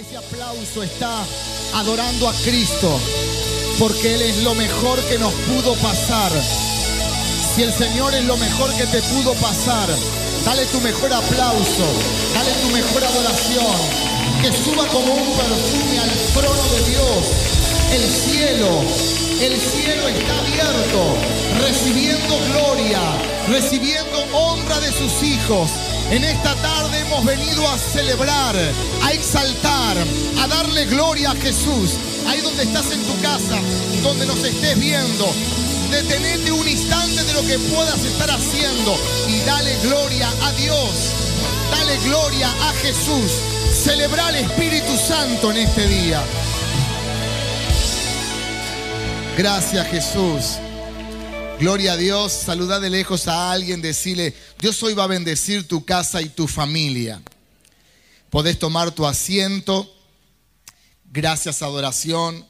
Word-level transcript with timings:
Ese 0.00 0.16
aplauso 0.16 0.82
está 0.82 1.26
adorando 1.74 2.26
a 2.26 2.32
Cristo 2.32 2.98
porque 3.78 4.14
Él 4.14 4.22
es 4.22 4.42
lo 4.42 4.54
mejor 4.54 4.98
que 5.04 5.18
nos 5.18 5.30
pudo 5.34 5.74
pasar. 5.74 6.32
Si 7.54 7.62
el 7.62 7.70
Señor 7.70 8.14
es 8.14 8.24
lo 8.24 8.38
mejor 8.38 8.74
que 8.76 8.86
te 8.86 9.02
pudo 9.02 9.34
pasar, 9.34 9.90
dale 10.46 10.64
tu 10.66 10.80
mejor 10.80 11.12
aplauso, 11.12 11.84
dale 12.32 12.50
tu 12.62 12.68
mejor 12.70 13.04
adoración, 13.04 13.76
que 14.40 14.50
suba 14.50 14.86
como 14.88 15.12
un 15.12 15.36
perfume 15.36 15.98
al 15.98 16.10
trono 16.32 16.62
de 16.62 16.90
Dios. 16.90 17.26
El 17.92 18.08
cielo, 18.08 18.80
el 19.42 19.60
cielo 19.60 20.08
está 20.08 20.38
abierto, 20.38 21.16
recibiendo 21.60 22.38
gloria, 22.48 23.00
recibiendo 23.48 24.18
honra 24.32 24.80
de 24.80 24.92
sus 24.92 25.22
hijos. 25.22 25.70
En 26.10 26.24
esta 26.24 26.56
tarde 26.56 26.98
hemos 26.98 27.24
venido 27.24 27.68
a 27.68 27.78
celebrar, 27.78 28.56
a 28.56 29.12
exaltar, 29.12 29.96
a 30.42 30.46
darle 30.48 30.84
gloria 30.86 31.30
a 31.30 31.36
Jesús. 31.36 31.92
Ahí 32.26 32.40
donde 32.40 32.64
estás 32.64 32.90
en 32.90 33.00
tu 33.04 33.20
casa, 33.22 33.60
donde 34.02 34.26
nos 34.26 34.42
estés 34.42 34.76
viendo, 34.76 35.32
detenete 35.88 36.50
un 36.50 36.66
instante 36.68 37.22
de 37.22 37.32
lo 37.32 37.42
que 37.42 37.58
puedas 37.60 38.04
estar 38.04 38.28
haciendo 38.28 38.96
y 39.28 39.38
dale 39.46 39.76
gloria 39.84 40.28
a 40.42 40.52
Dios. 40.54 40.90
Dale 41.70 41.96
gloria 41.98 42.48
a 42.48 42.72
Jesús. 42.82 43.30
Celebra 43.72 44.26
al 44.26 44.34
Espíritu 44.34 44.96
Santo 44.96 45.52
en 45.52 45.58
este 45.58 45.86
día. 45.86 46.20
Gracias 49.36 49.86
Jesús. 49.86 50.58
Gloria 51.60 51.92
a 51.92 51.96
Dios. 51.98 52.32
Saluda 52.32 52.80
de 52.80 52.88
lejos 52.88 53.28
a 53.28 53.52
alguien, 53.52 53.82
decirle, 53.82 54.34
Dios 54.58 54.82
hoy 54.82 54.94
va 54.94 55.04
a 55.04 55.08
bendecir 55.08 55.68
tu 55.68 55.84
casa 55.84 56.22
y 56.22 56.30
tu 56.30 56.48
familia. 56.48 57.20
Podés 58.30 58.58
tomar 58.58 58.92
tu 58.92 59.04
asiento. 59.04 59.94
Gracias, 61.12 61.60
adoración. 61.60 62.46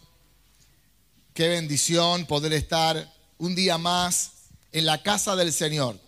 Qué 1.34 1.48
bendición 1.48 2.24
poder 2.26 2.52
estar 2.52 3.12
un 3.38 3.56
día 3.56 3.78
más 3.78 4.30
en 4.70 4.86
la 4.86 5.02
casa 5.02 5.34
del 5.34 5.52
Señor. 5.52 5.98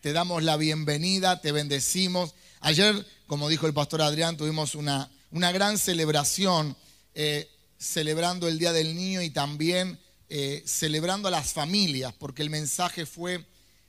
Te 0.00 0.14
damos 0.14 0.42
la 0.42 0.56
bienvenida, 0.56 1.42
te 1.42 1.52
bendecimos. 1.52 2.34
Ayer, 2.60 3.06
como 3.26 3.50
dijo 3.50 3.66
el 3.66 3.74
pastor 3.74 4.00
Adrián, 4.00 4.38
tuvimos 4.38 4.74
una, 4.74 5.10
una 5.30 5.52
gran 5.52 5.76
celebración 5.76 6.74
eh, 7.14 7.50
celebrando 7.76 8.48
el 8.48 8.58
Día 8.58 8.72
del 8.72 8.96
Niño 8.96 9.20
y 9.20 9.28
también 9.28 10.00
eh, 10.28 10.64
celebrando 10.66 11.28
a 11.28 11.30
las 11.30 11.52
familias, 11.52 12.12
porque 12.18 12.42
el 12.42 12.50
mensaje 12.50 13.06
fue 13.06 13.46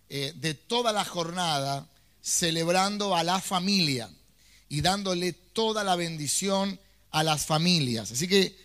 eh, 0.09 0.33
de 0.35 0.53
toda 0.53 0.93
la 0.93 1.03
jornada 1.03 1.89
celebrando 2.21 3.15
a 3.15 3.23
la 3.23 3.41
familia 3.41 4.07
y 4.69 4.81
dándole 4.81 5.33
toda 5.33 5.83
la 5.83 5.95
bendición 5.95 6.79
a 7.09 7.23
las 7.23 7.47
familias. 7.47 8.11
Así 8.11 8.27
que 8.27 8.55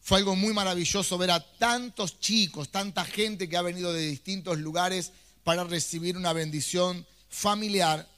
fue 0.00 0.18
algo 0.18 0.36
muy 0.36 0.54
maravilloso 0.54 1.18
ver 1.18 1.32
a 1.32 1.40
tantos 1.58 2.20
chicos, 2.20 2.70
tanta 2.70 3.04
gente 3.04 3.48
que 3.48 3.56
ha 3.56 3.62
venido 3.62 3.92
de 3.92 4.06
distintos 4.06 4.58
lugares 4.58 5.10
para 5.42 5.64
recibir 5.64 6.16
una 6.16 6.32
bendición 6.32 7.04
familiar. 7.28 8.08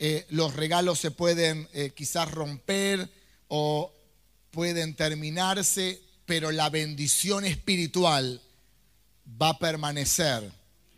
Eh, 0.00 0.26
los 0.30 0.56
regalos 0.56 0.98
se 0.98 1.12
pueden 1.12 1.68
quizás 1.94 2.28
romper 2.30 3.08
o 3.46 3.92
pueden 4.50 4.96
terminarse, 4.96 6.02
pero 6.30 6.52
la 6.52 6.70
bendición 6.70 7.44
espiritual 7.44 8.40
va 9.42 9.48
a 9.48 9.58
permanecer. 9.58 10.48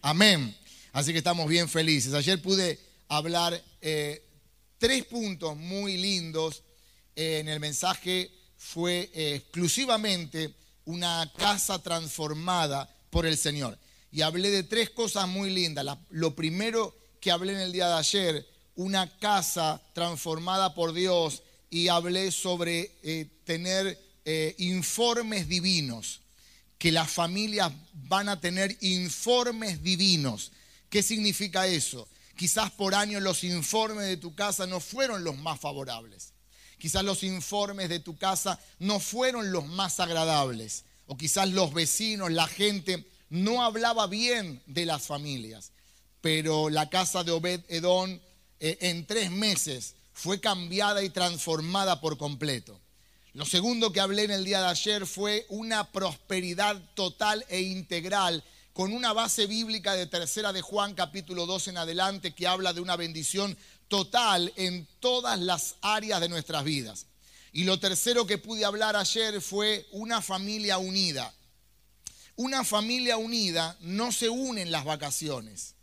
Amén. 0.03 0.55
Así 0.93 1.11
que 1.13 1.17
estamos 1.17 1.49
bien 1.49 1.71
felices. 1.71 2.13
Ayer 2.13 2.43
pude 2.43 2.79
hablar 3.09 3.59
eh, 3.81 4.23
tres 4.77 5.07
puntos 5.07 5.57
muy 5.57 5.97
lindos. 5.97 6.63
en 7.17 7.49
el 7.49 7.61
mensaje 7.61 8.31
fue 8.59 9.11
eh, 9.15 9.37
exclusivamente 9.37 10.53
una 10.85 11.33
casa 11.35 11.79
transformada 11.79 12.95
por 13.09 13.25
el 13.25 13.39
Señor. 13.39 13.79
Y 14.11 14.21
hablé 14.21 14.51
de 14.51 14.65
tres 14.65 14.91
cosas 14.91 15.27
muy 15.29 15.49
lindas. 15.49 15.97
lo 16.11 16.37
primero 16.37 16.95
que 17.23 17.31
hablé 17.31 17.55
en 17.55 17.61
el 17.61 17.73
día 17.73 17.89
de 17.89 17.95
ayer, 17.95 18.47
una 18.75 19.09
casa 19.17 19.81
transformada 19.95 20.75
por 20.75 20.93
Dios. 20.93 21.43
Y 21.71 21.89
hablé 21.89 22.31
sobre 22.33 22.91
eh, 24.25 24.55
informes 24.59 25.49
divinos 25.49 26.21
que 26.79 26.91
las 26.91 27.11
familias 27.11 27.73
van 27.93 28.29
a 28.29 28.41
tener 28.41 28.77
informes 28.81 29.83
divinos. 29.83 30.51
¿Qué 30.91 31.03
significa 31.03 31.67
eso? 31.67 32.09
Quizás 32.37 32.73
por 32.73 32.95
año 32.95 33.21
los 33.21 33.45
informes 33.45 34.07
de 34.07 34.17
tu 34.17 34.35
casa 34.35 34.67
no 34.67 34.81
fueron 34.81 35.23
los 35.23 35.39
más 35.39 35.61
favorables. 35.61 36.33
Quizás 36.79 37.05
los 37.05 37.23
informes 37.23 37.89
de 37.89 38.01
tu 38.01 38.17
casa 38.17 38.59
no 38.81 38.99
fueron 38.99 39.53
los 39.53 39.65
más 39.65 40.01
agradables. 40.01 40.85
O 41.07 41.17
quizás 41.17 41.49
los 41.51 41.73
vecinos, 41.73 42.33
la 42.33 42.49
gente 42.49 43.07
no 43.31 43.63
hablaba 43.63 44.09
bien 44.09 44.61
de 44.67 44.87
las 44.87 45.03
familias. 45.03 45.71
Pero 46.21 46.69
la 46.69 46.91
casa 46.91 47.23
de 47.23 47.31
Obed 47.31 47.61
Edón 47.69 48.21
eh, 48.59 48.79
en 48.81 49.07
tres 49.07 49.31
meses 49.31 49.95
fue 50.13 50.41
cambiada 50.41 51.05
y 51.05 51.11
transformada 51.11 52.01
por 52.01 52.19
completo. 52.19 52.81
Lo 53.35 53.47
segundo 53.47 53.93
que 53.93 54.01
hablé 54.01 54.25
en 54.25 54.31
el 54.31 54.45
día 54.45 54.61
de 54.61 54.69
ayer 54.69 55.07
fue 55.07 55.47
una 55.49 55.91
prosperidad 55.91 56.79
total 56.93 57.43
e 57.49 57.63
integral 57.63 58.45
con 58.75 58.93
una 58.93 59.15
base 59.15 59.47
bíblica 59.47 59.95
de 59.95 60.07
tercera 60.07 60.53
de 60.53 60.61
Juan 60.61 60.93
capítulo 60.95 61.47
2 61.47 61.69
en 61.69 61.79
adelante 61.79 62.35
que 62.35 62.47
habla 62.47 62.75
de 62.75 62.83
una 62.83 62.95
bendición 62.95 63.57
total 63.89 64.53
en 64.57 64.87
todas 65.01 65.41
las 65.41 65.77
áreas 65.81 66.21
de 66.21 66.29
nuestras 66.29 66.63
vidas. 66.63 67.07
Y 67.53 67.65
lo 67.65 67.81
tercero 67.81 68.27
que 68.27 68.37
pude 68.37 68.67
hablar 68.67 68.97
ayer 68.97 69.41
fue 69.41 69.87
una 69.93 70.21
familia 70.21 70.77
unida. 70.77 71.33
Una 72.37 72.65
familia 72.65 73.17
unida 73.17 73.79
no 73.81 74.13
se 74.13 74.29
une 74.29 74.61
en 74.61 74.71
las 74.71 74.85
vacaciones. 74.85 75.75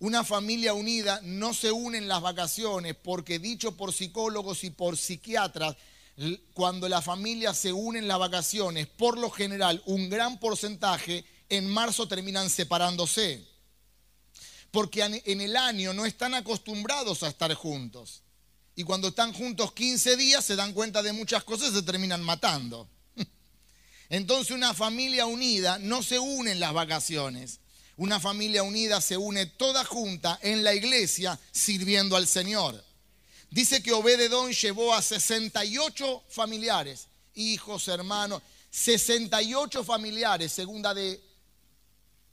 Una 0.00 0.24
familia 0.24 0.74
unida 0.74 1.20
no 1.22 1.54
se 1.54 1.70
une 1.70 1.98
en 1.98 2.08
las 2.08 2.22
vacaciones 2.22 2.96
porque 2.96 3.38
dicho 3.38 3.76
por 3.76 3.92
psicólogos 3.92 4.64
y 4.64 4.70
por 4.70 4.96
psiquiatras, 4.96 5.76
cuando 6.52 6.88
la 6.88 7.00
familia 7.00 7.54
se 7.54 7.72
une 7.72 8.00
en 8.00 8.08
las 8.08 8.18
vacaciones, 8.18 8.86
por 8.86 9.18
lo 9.18 9.30
general 9.30 9.82
un 9.86 10.08
gran 10.08 10.38
porcentaje 10.40 11.24
en 11.48 11.68
marzo 11.68 12.08
terminan 12.08 12.50
separándose. 12.50 13.46
Porque 14.70 15.02
en 15.02 15.40
el 15.40 15.56
año 15.56 15.94
no 15.94 16.04
están 16.04 16.34
acostumbrados 16.34 17.22
a 17.22 17.28
estar 17.28 17.52
juntos. 17.54 18.22
Y 18.74 18.84
cuando 18.84 19.08
están 19.08 19.32
juntos 19.32 19.72
15 19.72 20.16
días 20.16 20.44
se 20.44 20.56
dan 20.56 20.72
cuenta 20.72 21.02
de 21.02 21.12
muchas 21.12 21.42
cosas 21.42 21.70
y 21.70 21.74
se 21.74 21.82
terminan 21.82 22.22
matando. 22.22 22.88
Entonces 24.08 24.54
una 24.54 24.74
familia 24.74 25.26
unida 25.26 25.78
no 25.78 26.02
se 26.02 26.18
une 26.18 26.52
en 26.52 26.60
las 26.60 26.72
vacaciones. 26.72 27.60
Una 27.96 28.20
familia 28.20 28.62
unida 28.62 29.00
se 29.00 29.16
une 29.16 29.46
toda 29.46 29.84
junta 29.84 30.38
en 30.42 30.62
la 30.62 30.74
iglesia 30.74 31.38
sirviendo 31.50 32.16
al 32.16 32.28
Señor. 32.28 32.84
Dice 33.50 33.82
que 33.82 33.92
Obededón 33.92 34.52
llevó 34.52 34.92
a 34.92 35.00
68 35.00 36.24
familiares, 36.28 37.08
hijos, 37.34 37.88
hermanos, 37.88 38.42
68 38.70 39.84
familiares, 39.84 40.52
segunda 40.52 40.92
de 40.92 41.22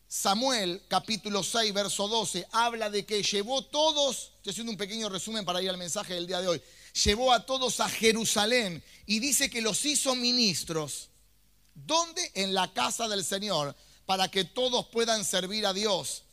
Samuel, 0.10 0.84
capítulo 0.90 1.42
6, 1.42 1.74
verso 1.74 2.10
12, 2.10 2.48
habla 2.52 2.90
de 2.90 3.06
que 3.06 3.24
llevó 3.24 3.64
todos, 3.64 4.34
estoy 4.38 4.52
haciendo 4.52 4.72
un 4.72 4.78
pequeño 4.78 5.08
resumen 5.08 5.46
para 5.46 5.62
ir 5.62 5.70
al 5.70 5.78
mensaje 5.78 6.16
del 6.16 6.28
día 6.28 6.42
de 6.42 6.50
hoy, 6.50 6.62
llevó 7.06 7.32
a 7.32 7.46
todos 7.46 7.80
a 7.80 7.88
Jerusalén 7.88 8.84
y 9.06 9.20
dice 9.20 9.50
que 9.50 9.62
los 9.62 9.86
hizo 9.86 10.16
ministros. 10.16 11.10
¿Dónde? 11.74 12.32
En 12.36 12.54
la 12.54 12.74
casa 12.74 13.08
del 13.08 13.24
Señor, 13.24 13.76
para 14.06 14.30
que 14.30 14.44
todos 14.44 14.88
puedan 14.88 15.24
servir 15.24 15.66
a 15.66 15.74
Dios. 15.74 16.24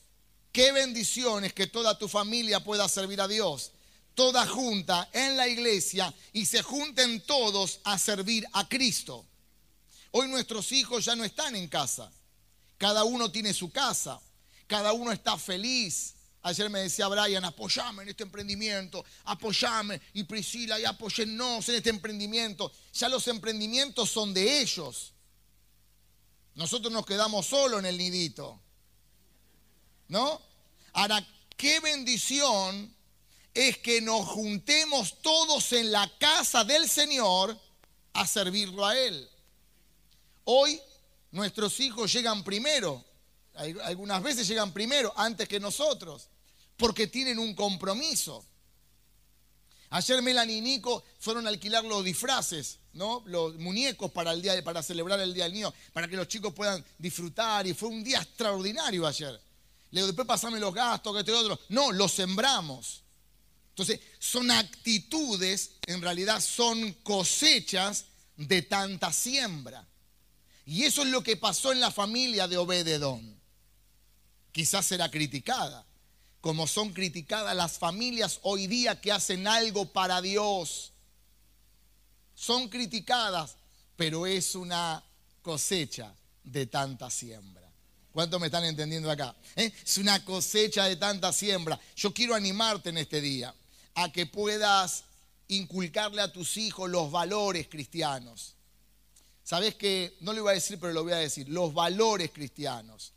Qué 0.52 0.72
bendiciones 0.72 1.52
que 1.52 1.66
toda 1.68 1.98
tu 1.98 2.08
familia 2.08 2.60
pueda 2.60 2.88
servir 2.88 3.20
a 3.20 3.28
Dios 3.28 3.72
toda 4.14 4.46
junta 4.46 5.08
en 5.12 5.36
la 5.36 5.48
iglesia 5.48 6.12
y 6.32 6.46
se 6.46 6.62
junten 6.62 7.20
todos 7.22 7.80
a 7.84 7.98
servir 7.98 8.46
a 8.52 8.68
Cristo. 8.68 9.26
Hoy 10.10 10.28
nuestros 10.28 10.70
hijos 10.72 11.04
ya 11.04 11.16
no 11.16 11.24
están 11.24 11.56
en 11.56 11.68
casa. 11.68 12.10
Cada 12.76 13.04
uno 13.04 13.30
tiene 13.30 13.54
su 13.54 13.70
casa. 13.70 14.20
Cada 14.66 14.92
uno 14.92 15.12
está 15.12 15.38
feliz. 15.38 16.14
Ayer 16.42 16.68
me 16.68 16.80
decía 16.80 17.06
Brian, 17.08 17.44
apoyame 17.44 18.02
en 18.02 18.08
este 18.08 18.24
emprendimiento, 18.24 19.04
apoyame. 19.24 20.00
Y 20.12 20.24
Priscila, 20.24 20.78
y 20.78 20.84
apoyennos 20.84 21.68
en 21.68 21.76
este 21.76 21.90
emprendimiento. 21.90 22.72
Ya 22.92 23.08
los 23.08 23.26
emprendimientos 23.28 24.10
son 24.10 24.34
de 24.34 24.60
ellos. 24.60 25.12
Nosotros 26.54 26.92
nos 26.92 27.06
quedamos 27.06 27.46
solos 27.46 27.78
en 27.78 27.86
el 27.86 27.96
nidito. 27.96 28.60
¿No? 30.08 30.42
Ahora, 30.92 31.26
qué 31.56 31.80
bendición 31.80 32.94
es 33.54 33.78
que 33.78 34.00
nos 34.00 34.26
juntemos 34.26 35.20
todos 35.20 35.72
en 35.72 35.92
la 35.92 36.10
casa 36.18 36.64
del 36.64 36.88
Señor 36.88 37.58
a 38.14 38.26
servirlo 38.26 38.84
a 38.86 38.98
Él. 38.98 39.28
Hoy 40.44 40.80
nuestros 41.30 41.78
hijos 41.80 42.12
llegan 42.12 42.42
primero, 42.44 43.04
algunas 43.84 44.22
veces 44.22 44.46
llegan 44.48 44.72
primero 44.72 45.12
antes 45.16 45.48
que 45.48 45.60
nosotros, 45.60 46.28
porque 46.76 47.06
tienen 47.06 47.38
un 47.38 47.54
compromiso. 47.54 48.44
Ayer 49.90 50.22
Melanie 50.22 50.56
y 50.56 50.60
Nico 50.62 51.04
fueron 51.18 51.46
a 51.46 51.50
alquilar 51.50 51.84
los 51.84 52.02
disfraces, 52.02 52.78
¿no? 52.94 53.22
Los 53.26 53.56
muñecos 53.56 54.10
para 54.10 54.32
el 54.32 54.40
día 54.40 54.62
para 54.64 54.82
celebrar 54.82 55.20
el 55.20 55.34
Día 55.34 55.44
del 55.44 55.52
Niño, 55.52 55.72
para 55.92 56.08
que 56.08 56.16
los 56.16 56.28
chicos 56.28 56.54
puedan 56.54 56.82
disfrutar. 56.96 57.66
Y 57.66 57.74
fue 57.74 57.90
un 57.90 58.02
día 58.02 58.22
extraordinario 58.22 59.06
ayer. 59.06 59.38
Le 59.90 60.00
digo, 60.00 60.06
después 60.06 60.26
pasame 60.26 60.58
los 60.58 60.72
gastos, 60.72 61.12
que 61.12 61.20
este 61.20 61.32
otro. 61.32 61.60
No, 61.68 61.92
los 61.92 62.10
sembramos. 62.10 63.01
Entonces, 63.72 64.00
son 64.18 64.50
actitudes, 64.50 65.72
en 65.86 66.02
realidad 66.02 66.40
son 66.40 66.92
cosechas 67.02 68.04
de 68.36 68.62
tanta 68.62 69.12
siembra. 69.12 69.86
Y 70.64 70.84
eso 70.84 71.02
es 71.02 71.08
lo 71.08 71.22
que 71.22 71.36
pasó 71.36 71.72
en 71.72 71.80
la 71.80 71.90
familia 71.90 72.46
de 72.46 72.58
Obededón. 72.58 73.40
Quizás 74.52 74.86
será 74.86 75.10
criticada 75.10 75.86
como 76.42 76.66
son 76.66 76.92
criticadas 76.92 77.54
las 77.54 77.78
familias 77.78 78.40
hoy 78.42 78.66
día 78.66 79.00
que 79.00 79.12
hacen 79.12 79.46
algo 79.46 79.92
para 79.92 80.20
Dios. 80.20 80.92
Son 82.34 82.68
criticadas, 82.68 83.54
pero 83.96 84.26
es 84.26 84.56
una 84.56 85.04
cosecha 85.40 86.12
de 86.42 86.66
tanta 86.66 87.08
siembra. 87.10 87.70
¿Cuánto 88.10 88.40
me 88.40 88.46
están 88.46 88.64
entendiendo 88.64 89.08
acá? 89.08 89.36
¿Eh? 89.54 89.72
Es 89.84 89.98
una 89.98 90.24
cosecha 90.24 90.86
de 90.86 90.96
tanta 90.96 91.32
siembra. 91.32 91.78
Yo 91.94 92.12
quiero 92.12 92.34
animarte 92.34 92.90
en 92.90 92.98
este 92.98 93.20
día 93.20 93.54
a 93.94 94.10
que 94.12 94.26
puedas 94.26 95.04
inculcarle 95.48 96.22
a 96.22 96.32
tus 96.32 96.56
hijos 96.56 96.90
los 96.90 97.10
valores 97.10 97.68
cristianos. 97.68 98.54
¿Sabes 99.44 99.74
que 99.74 100.16
No 100.20 100.32
lo 100.32 100.40
iba 100.40 100.50
a 100.50 100.54
decir, 100.54 100.78
pero 100.80 100.92
lo 100.92 101.04
voy 101.04 101.12
a 101.12 101.16
decir. 101.16 101.48
Los 101.48 101.74
valores 101.74 102.30
cristianos 102.30 103.12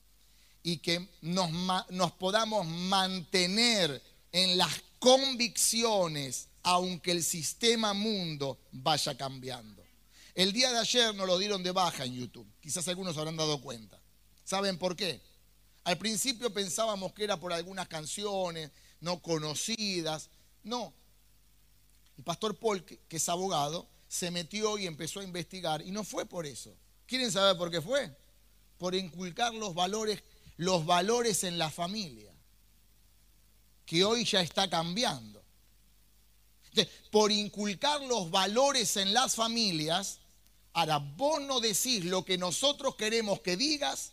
y 0.63 0.77
que 0.77 1.07
nos, 1.21 1.51
nos 1.89 2.11
podamos 2.13 2.65
mantener 2.65 4.01
en 4.31 4.57
las 4.57 4.81
convicciones 4.99 6.47
aunque 6.63 7.11
el 7.11 7.23
sistema 7.23 7.93
mundo 7.93 8.57
vaya 8.71 9.15
cambiando. 9.15 9.83
El 10.33 10.51
día 10.51 10.71
de 10.71 10.79
ayer 10.79 11.13
nos 11.13 11.27
lo 11.27 11.37
dieron 11.37 11.61
de 11.61 11.71
baja 11.71 12.03
en 12.03 12.15
YouTube. 12.15 12.47
Quizás 12.59 12.87
algunos 12.87 13.15
habrán 13.17 13.37
dado 13.37 13.61
cuenta. 13.61 14.01
¿Saben 14.43 14.77
por 14.77 14.95
qué? 14.95 15.21
Al 15.83 15.99
principio 15.99 16.51
pensábamos 16.51 17.13
que 17.13 17.23
era 17.23 17.39
por 17.39 17.53
algunas 17.53 17.87
canciones 17.87 18.71
no 18.99 19.21
conocidas. 19.21 20.29
No. 20.65 20.93
El 22.17 22.25
pastor 22.25 22.57
Paul, 22.57 22.83
que 22.83 23.15
es 23.15 23.29
abogado, 23.29 23.87
se 24.09 24.31
metió 24.31 24.77
y 24.77 24.85
empezó 24.85 25.21
a 25.21 25.23
investigar. 25.23 25.81
Y 25.81 25.91
no 25.91 26.03
fue 26.03 26.25
por 26.25 26.45
eso. 26.45 26.75
¿Quieren 27.05 27.31
saber 27.31 27.57
por 27.57 27.71
qué 27.71 27.81
fue? 27.81 28.13
Por 28.77 28.93
inculcar 28.93 29.53
los 29.53 29.73
valores 29.73 30.21
los 30.57 30.85
valores 30.85 31.43
en 31.43 31.57
la 31.57 31.69
familia, 31.69 32.31
que 33.85 34.03
hoy 34.03 34.25
ya 34.25 34.41
está 34.41 34.69
cambiando. 34.69 35.43
por 37.09 37.31
inculcar 37.31 38.01
los 38.01 38.29
valores 38.29 38.97
en 38.97 39.13
las 39.13 39.35
familias, 39.35 40.19
ahora 40.73 40.97
vos 40.97 41.41
no 41.41 41.61
decís 41.61 42.03
lo 42.03 42.25
que 42.25 42.37
nosotros 42.37 42.95
queremos 42.95 43.39
que 43.39 43.55
digas 43.55 44.11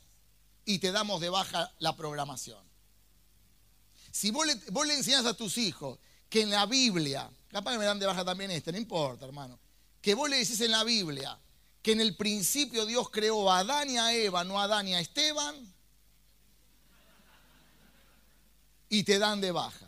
y 0.64 0.78
te 0.78 0.92
damos 0.92 1.20
de 1.20 1.28
baja 1.28 1.72
la 1.80 1.96
programación. 1.96 2.64
Si 4.12 4.30
vos 4.30 4.46
le, 4.46 4.54
vos 4.70 4.86
le 4.86 4.94
enseñás 4.94 5.26
a 5.26 5.34
tus 5.34 5.58
hijos 5.58 5.98
que 6.32 6.40
en 6.40 6.50
la 6.50 6.64
Biblia, 6.64 7.30
capaz 7.50 7.72
que 7.72 7.78
me 7.78 7.84
dan 7.84 7.98
de 7.98 8.06
baja 8.06 8.24
también 8.24 8.50
este, 8.50 8.72
no 8.72 8.78
importa, 8.78 9.26
hermano, 9.26 9.60
que 10.00 10.14
vos 10.14 10.30
le 10.30 10.38
decís 10.38 10.62
en 10.62 10.70
la 10.70 10.82
Biblia 10.82 11.38
que 11.82 11.92
en 11.92 12.00
el 12.00 12.16
principio 12.16 12.86
Dios 12.86 13.10
creó 13.10 13.50
a 13.50 13.58
Adán 13.58 13.90
y 13.90 13.98
a 13.98 14.14
Eva, 14.14 14.42
no 14.42 14.58
a 14.58 14.64
Adán 14.64 14.88
y 14.88 14.94
a 14.94 15.00
Esteban, 15.00 15.54
y 18.88 19.02
te 19.02 19.18
dan 19.18 19.42
de 19.42 19.52
baja. 19.52 19.86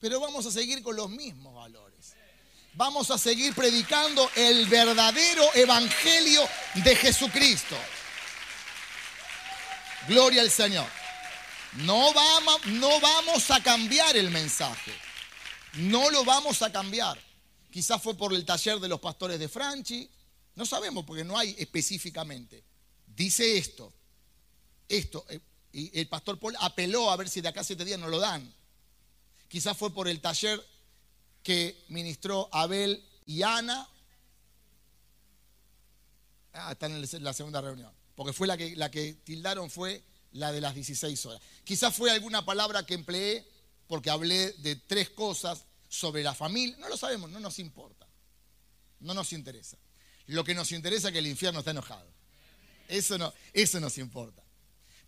Pero 0.00 0.20
vamos 0.20 0.46
a 0.46 0.50
seguir 0.50 0.82
con 0.82 0.96
los 0.96 1.10
mismos 1.10 1.54
valores. 1.54 2.14
Vamos 2.72 3.10
a 3.10 3.18
seguir 3.18 3.54
predicando 3.54 4.30
el 4.34 4.66
verdadero 4.68 5.44
evangelio 5.54 6.48
de 6.76 6.96
Jesucristo. 6.96 7.76
Gloria 10.08 10.40
al 10.40 10.50
Señor. 10.50 10.88
No 11.74 12.10
vamos, 12.14 12.66
no 12.68 13.00
vamos 13.00 13.50
a 13.50 13.62
cambiar 13.62 14.16
el 14.16 14.30
mensaje. 14.30 15.01
No 15.74 16.10
lo 16.10 16.24
vamos 16.24 16.62
a 16.62 16.70
cambiar. 16.70 17.18
Quizás 17.70 18.02
fue 18.02 18.14
por 18.14 18.34
el 18.34 18.44
taller 18.44 18.78
de 18.78 18.88
los 18.88 19.00
pastores 19.00 19.38
de 19.38 19.48
Franchi. 19.48 20.08
No 20.54 20.66
sabemos 20.66 21.04
porque 21.04 21.24
no 21.24 21.38
hay 21.38 21.54
específicamente. 21.58 22.62
Dice 23.06 23.56
esto. 23.56 23.92
Esto. 24.88 25.24
Eh, 25.28 25.40
y 25.72 25.98
el 25.98 26.08
pastor 26.08 26.38
Paul 26.38 26.54
apeló 26.60 27.10
a 27.10 27.16
ver 27.16 27.28
si 27.28 27.40
de 27.40 27.48
acá 27.48 27.62
a 27.62 27.64
siete 27.64 27.84
días 27.84 27.98
no 27.98 28.08
lo 28.08 28.18
dan. 28.18 28.52
Quizás 29.48 29.76
fue 29.76 29.92
por 29.92 30.06
el 30.08 30.20
taller 30.20 30.62
que 31.42 31.84
ministró 31.88 32.48
Abel 32.52 33.02
y 33.24 33.42
Ana. 33.42 33.88
Ah, 36.52 36.72
está 36.72 36.86
en 36.86 37.24
la 37.24 37.32
segunda 37.32 37.60
reunión. 37.62 37.90
Porque 38.14 38.34
fue 38.34 38.46
la 38.46 38.56
que, 38.56 38.76
la 38.76 38.90
que 38.90 39.14
tildaron 39.14 39.70
fue 39.70 40.02
la 40.32 40.52
de 40.52 40.60
las 40.60 40.74
16 40.74 41.26
horas. 41.26 41.40
Quizás 41.64 41.94
fue 41.94 42.10
alguna 42.10 42.44
palabra 42.44 42.84
que 42.84 42.94
empleé 42.94 43.46
porque 43.92 44.08
hablé 44.08 44.52
de 44.52 44.76
tres 44.76 45.10
cosas 45.10 45.66
sobre 45.86 46.22
la 46.22 46.34
familia. 46.34 46.78
No 46.78 46.88
lo 46.88 46.96
sabemos, 46.96 47.28
no 47.28 47.38
nos 47.38 47.58
importa. 47.58 48.08
No 49.00 49.12
nos 49.12 49.34
interesa. 49.34 49.76
Lo 50.28 50.44
que 50.44 50.54
nos 50.54 50.72
interesa 50.72 51.08
es 51.08 51.12
que 51.12 51.18
el 51.18 51.26
infierno 51.26 51.58
está 51.58 51.72
enojado. 51.72 52.10
Eso, 52.88 53.18
no, 53.18 53.34
eso 53.52 53.80
nos 53.80 53.98
importa. 53.98 54.42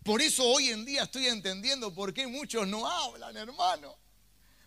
Por 0.03 0.21
eso 0.21 0.47
hoy 0.47 0.69
en 0.69 0.85
día 0.85 1.01
estoy 1.01 1.25
entendiendo 1.25 1.95
por 1.95 2.13
qué 2.13 2.27
muchos 2.27 2.67
no 2.67 2.87
hablan, 2.87 3.35
hermano. 3.35 3.97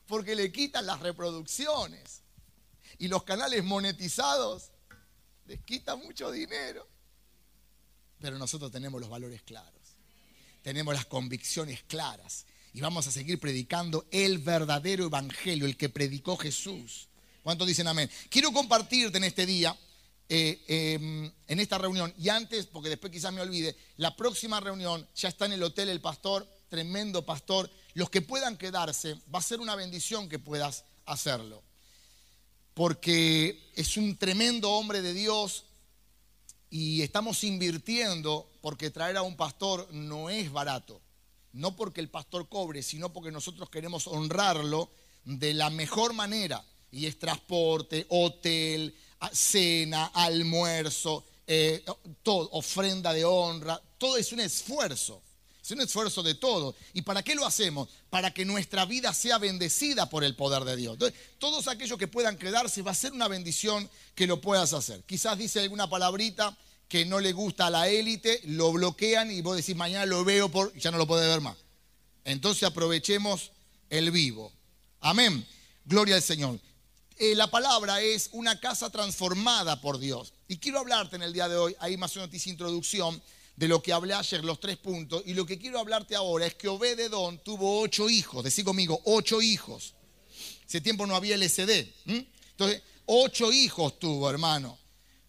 Porque 0.08 0.34
le 0.34 0.50
quitan 0.50 0.84
las 0.84 0.98
reproducciones. 0.98 2.24
Y 2.98 3.06
los 3.06 3.22
canales 3.22 3.62
monetizados 3.62 4.72
les 5.46 5.60
quitan 5.60 6.00
mucho 6.00 6.32
dinero. 6.32 6.88
Pero 8.18 8.36
nosotros 8.36 8.72
tenemos 8.72 9.00
los 9.00 9.10
valores 9.10 9.42
claros. 9.42 9.94
Tenemos 10.62 10.92
las 10.92 11.06
convicciones 11.06 11.84
claras. 11.84 12.46
Y 12.72 12.80
vamos 12.80 13.06
a 13.06 13.10
seguir 13.10 13.40
predicando 13.40 14.06
el 14.10 14.38
verdadero 14.38 15.06
evangelio, 15.06 15.66
el 15.66 15.76
que 15.76 15.88
predicó 15.88 16.36
Jesús. 16.36 17.08
¿Cuántos 17.42 17.66
dicen 17.66 17.88
amén? 17.88 18.10
Quiero 18.28 18.52
compartirte 18.52 19.18
en 19.18 19.24
este 19.24 19.46
día 19.46 19.76
eh, 20.30 20.62
em, 20.68 21.32
en 21.46 21.60
esta 21.60 21.78
reunión. 21.78 22.12
Y 22.18 22.28
antes, 22.28 22.66
porque 22.66 22.90
después 22.90 23.10
quizás 23.10 23.32
me 23.32 23.40
olvide, 23.40 23.74
la 23.96 24.14
próxima 24.14 24.60
reunión 24.60 25.08
ya 25.14 25.30
está 25.30 25.46
en 25.46 25.52
el 25.52 25.62
hotel 25.62 25.88
el 25.88 26.02
pastor, 26.02 26.46
tremendo 26.68 27.24
pastor. 27.24 27.70
Los 27.94 28.10
que 28.10 28.20
puedan 28.20 28.58
quedarse, 28.58 29.14
va 29.34 29.38
a 29.38 29.42
ser 29.42 29.60
una 29.60 29.74
bendición 29.74 30.28
que 30.28 30.38
puedas 30.38 30.84
hacerlo. 31.06 31.62
Porque 32.74 33.70
es 33.74 33.96
un 33.96 34.18
tremendo 34.18 34.70
hombre 34.72 35.00
de 35.00 35.14
Dios 35.14 35.64
y 36.68 37.00
estamos 37.00 37.42
invirtiendo 37.44 38.50
porque 38.60 38.90
traer 38.90 39.16
a 39.16 39.22
un 39.22 39.36
pastor 39.36 39.88
no 39.92 40.28
es 40.28 40.52
barato. 40.52 41.00
No 41.52 41.76
porque 41.76 42.00
el 42.00 42.08
pastor 42.08 42.48
cobre, 42.48 42.82
sino 42.82 43.12
porque 43.12 43.30
nosotros 43.30 43.70
queremos 43.70 44.06
honrarlo 44.06 44.90
de 45.24 45.54
la 45.54 45.70
mejor 45.70 46.12
manera. 46.12 46.64
Y 46.90 47.06
es 47.06 47.18
transporte, 47.18 48.06
hotel, 48.08 48.94
cena, 49.32 50.06
almuerzo, 50.14 51.24
eh, 51.46 51.84
todo, 52.22 52.48
ofrenda 52.52 53.12
de 53.12 53.24
honra, 53.24 53.80
todo 53.98 54.16
es 54.16 54.32
un 54.32 54.40
esfuerzo. 54.40 55.22
Es 55.62 55.72
un 55.72 55.80
esfuerzo 55.82 56.22
de 56.22 56.34
todo. 56.34 56.74
¿Y 56.94 57.02
para 57.02 57.22
qué 57.22 57.34
lo 57.34 57.44
hacemos? 57.44 57.90
Para 58.08 58.32
que 58.32 58.46
nuestra 58.46 58.86
vida 58.86 59.12
sea 59.12 59.36
bendecida 59.36 60.08
por 60.08 60.24
el 60.24 60.34
poder 60.34 60.64
de 60.64 60.76
Dios. 60.76 60.94
Entonces, 60.94 61.18
todos 61.38 61.68
aquellos 61.68 61.98
que 61.98 62.08
puedan 62.08 62.38
quedarse, 62.38 62.80
va 62.80 62.92
a 62.92 62.94
ser 62.94 63.12
una 63.12 63.28
bendición 63.28 63.90
que 64.14 64.26
lo 64.26 64.40
puedas 64.40 64.72
hacer. 64.72 65.02
Quizás 65.04 65.36
dice 65.36 65.60
alguna 65.60 65.90
palabrita 65.90 66.56
que 66.88 67.04
no 67.04 67.20
le 67.20 67.32
gusta 67.32 67.66
a 67.66 67.70
la 67.70 67.88
élite, 67.88 68.40
lo 68.44 68.72
bloquean 68.72 69.30
y 69.30 69.42
vos 69.42 69.56
decís, 69.56 69.76
mañana 69.76 70.06
lo 70.06 70.24
veo, 70.24 70.48
por... 70.48 70.74
ya 70.78 70.90
no 70.90 70.98
lo 70.98 71.06
puede 71.06 71.28
ver 71.28 71.40
más. 71.40 71.56
Entonces 72.24 72.62
aprovechemos 72.64 73.52
el 73.90 74.10
vivo. 74.10 74.52
Amén. 75.00 75.46
Gloria 75.84 76.16
al 76.16 76.22
Señor. 76.22 76.58
Eh, 77.16 77.34
la 77.34 77.50
palabra 77.50 78.00
es 78.00 78.30
una 78.32 78.60
casa 78.60 78.90
transformada 78.90 79.80
por 79.80 79.98
Dios. 79.98 80.32
Y 80.46 80.58
quiero 80.58 80.78
hablarte 80.78 81.16
en 81.16 81.22
el 81.22 81.32
día 81.32 81.48
de 81.48 81.56
hoy, 81.56 81.76
ahí 81.80 81.96
más 81.96 82.16
o 82.16 82.28
introducción 82.46 83.20
de 83.56 83.66
lo 83.66 83.82
que 83.82 83.92
hablé 83.92 84.14
ayer, 84.14 84.44
los 84.44 84.60
tres 84.60 84.76
puntos. 84.76 85.22
Y 85.26 85.34
lo 85.34 85.44
que 85.44 85.58
quiero 85.58 85.80
hablarte 85.80 86.14
ahora 86.14 86.46
es 86.46 86.54
que 86.54 86.68
Obededón 86.68 87.38
tuvo 87.42 87.80
ocho 87.80 88.08
hijos. 88.08 88.44
Decí 88.44 88.62
conmigo, 88.62 89.00
ocho 89.04 89.42
hijos. 89.42 89.94
Ese 90.66 90.80
tiempo 90.80 91.06
no 91.06 91.16
había 91.16 91.34
LCD. 91.34 91.88
Entonces, 92.06 92.82
ocho 93.06 93.50
hijos 93.52 93.98
tuvo, 93.98 94.30
hermano. 94.30 94.78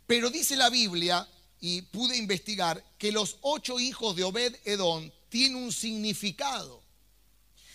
Pero 0.06 0.30
dice 0.30 0.56
la 0.56 0.70
Biblia, 0.70 1.28
y 1.62 1.82
pude 1.84 2.18
investigar, 2.18 2.84
que 2.98 3.12
los 3.12 3.38
ocho 3.42 3.80
hijos 3.80 4.16
de 4.16 4.24
Obed 4.24 4.56
Edom 4.66 5.10
tienen 5.30 5.63
un 5.63 5.72
significado. 5.72 6.82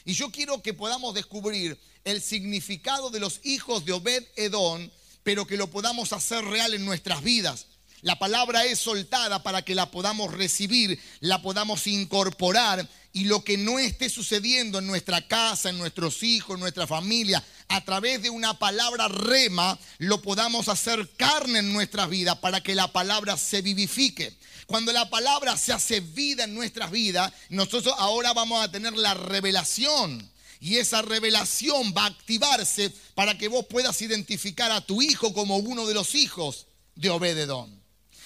Y 0.04 0.14
yo 0.14 0.30
quiero 0.30 0.62
que 0.62 0.74
podamos 0.74 1.14
descubrir 1.14 1.78
el 2.04 2.20
significado 2.20 3.10
de 3.10 3.20
los 3.20 3.40
hijos 3.44 3.84
de 3.84 3.92
Obed 3.92 4.24
Edom, 4.36 4.90
pero 5.22 5.46
que 5.46 5.56
lo 5.56 5.70
podamos 5.70 6.12
hacer 6.12 6.44
real 6.44 6.74
en 6.74 6.84
nuestras 6.84 7.22
vidas. 7.22 7.66
La 8.04 8.18
palabra 8.18 8.66
es 8.66 8.80
soltada 8.80 9.42
para 9.42 9.62
que 9.62 9.74
la 9.74 9.90
podamos 9.90 10.34
recibir, 10.34 11.00
la 11.20 11.40
podamos 11.40 11.86
incorporar 11.86 12.86
y 13.14 13.24
lo 13.24 13.42
que 13.42 13.56
no 13.56 13.78
esté 13.78 14.10
sucediendo 14.10 14.78
en 14.78 14.86
nuestra 14.86 15.26
casa, 15.26 15.70
en 15.70 15.78
nuestros 15.78 16.22
hijos, 16.22 16.56
en 16.56 16.60
nuestra 16.60 16.86
familia, 16.86 17.42
a 17.68 17.82
través 17.82 18.20
de 18.20 18.28
una 18.28 18.58
palabra 18.58 19.08
rema, 19.08 19.78
lo 19.96 20.20
podamos 20.20 20.68
hacer 20.68 21.12
carne 21.16 21.60
en 21.60 21.72
nuestras 21.72 22.10
vidas 22.10 22.36
para 22.40 22.62
que 22.62 22.74
la 22.74 22.92
palabra 22.92 23.38
se 23.38 23.62
vivifique. 23.62 24.36
Cuando 24.66 24.92
la 24.92 25.08
palabra 25.08 25.56
se 25.56 25.72
hace 25.72 26.00
vida 26.00 26.44
en 26.44 26.52
nuestras 26.52 26.90
vidas, 26.90 27.32
nosotros 27.48 27.94
ahora 27.96 28.34
vamos 28.34 28.62
a 28.62 28.70
tener 28.70 28.92
la 28.92 29.14
revelación. 29.14 30.30
Y 30.60 30.76
esa 30.76 31.00
revelación 31.00 31.94
va 31.96 32.02
a 32.04 32.08
activarse 32.08 32.92
para 33.14 33.38
que 33.38 33.48
vos 33.48 33.64
puedas 33.64 34.02
identificar 34.02 34.70
a 34.72 34.82
tu 34.82 35.00
hijo 35.00 35.32
como 35.32 35.56
uno 35.56 35.86
de 35.86 35.94
los 35.94 36.14
hijos 36.14 36.66
de 36.96 37.08
Obededón. 37.08 37.83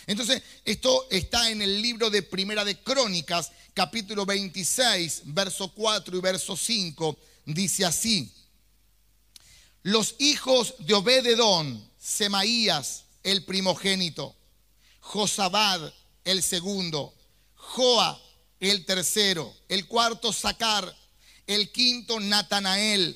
Entonces, 0.08 0.42
esto 0.64 1.06
está 1.10 1.50
en 1.50 1.60
el 1.60 1.82
libro 1.82 2.08
de 2.08 2.22
Primera 2.22 2.64
de 2.64 2.82
Crónicas, 2.82 3.52
capítulo 3.74 4.24
26, 4.24 5.20
verso 5.26 5.70
4 5.74 6.16
y 6.16 6.20
verso 6.22 6.56
5. 6.56 7.18
Dice 7.44 7.84
así, 7.84 8.32
los 9.82 10.14
hijos 10.18 10.76
de 10.78 10.94
Obededón, 10.94 11.86
Semaías, 12.00 13.04
el 13.22 13.44
primogénito, 13.44 14.34
Josabad, 15.00 15.92
el 16.24 16.42
segundo, 16.42 17.14
Joa, 17.54 18.18
el 18.60 18.86
tercero, 18.86 19.54
el 19.68 19.86
cuarto, 19.86 20.32
Sacar, 20.32 20.96
el 21.46 21.70
quinto, 21.70 22.18
Natanael, 22.18 23.14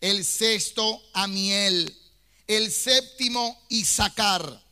el 0.00 0.24
sexto, 0.24 0.98
Amiel, 1.12 1.94
el 2.46 2.72
séptimo, 2.72 3.62
Isaacar 3.68 4.65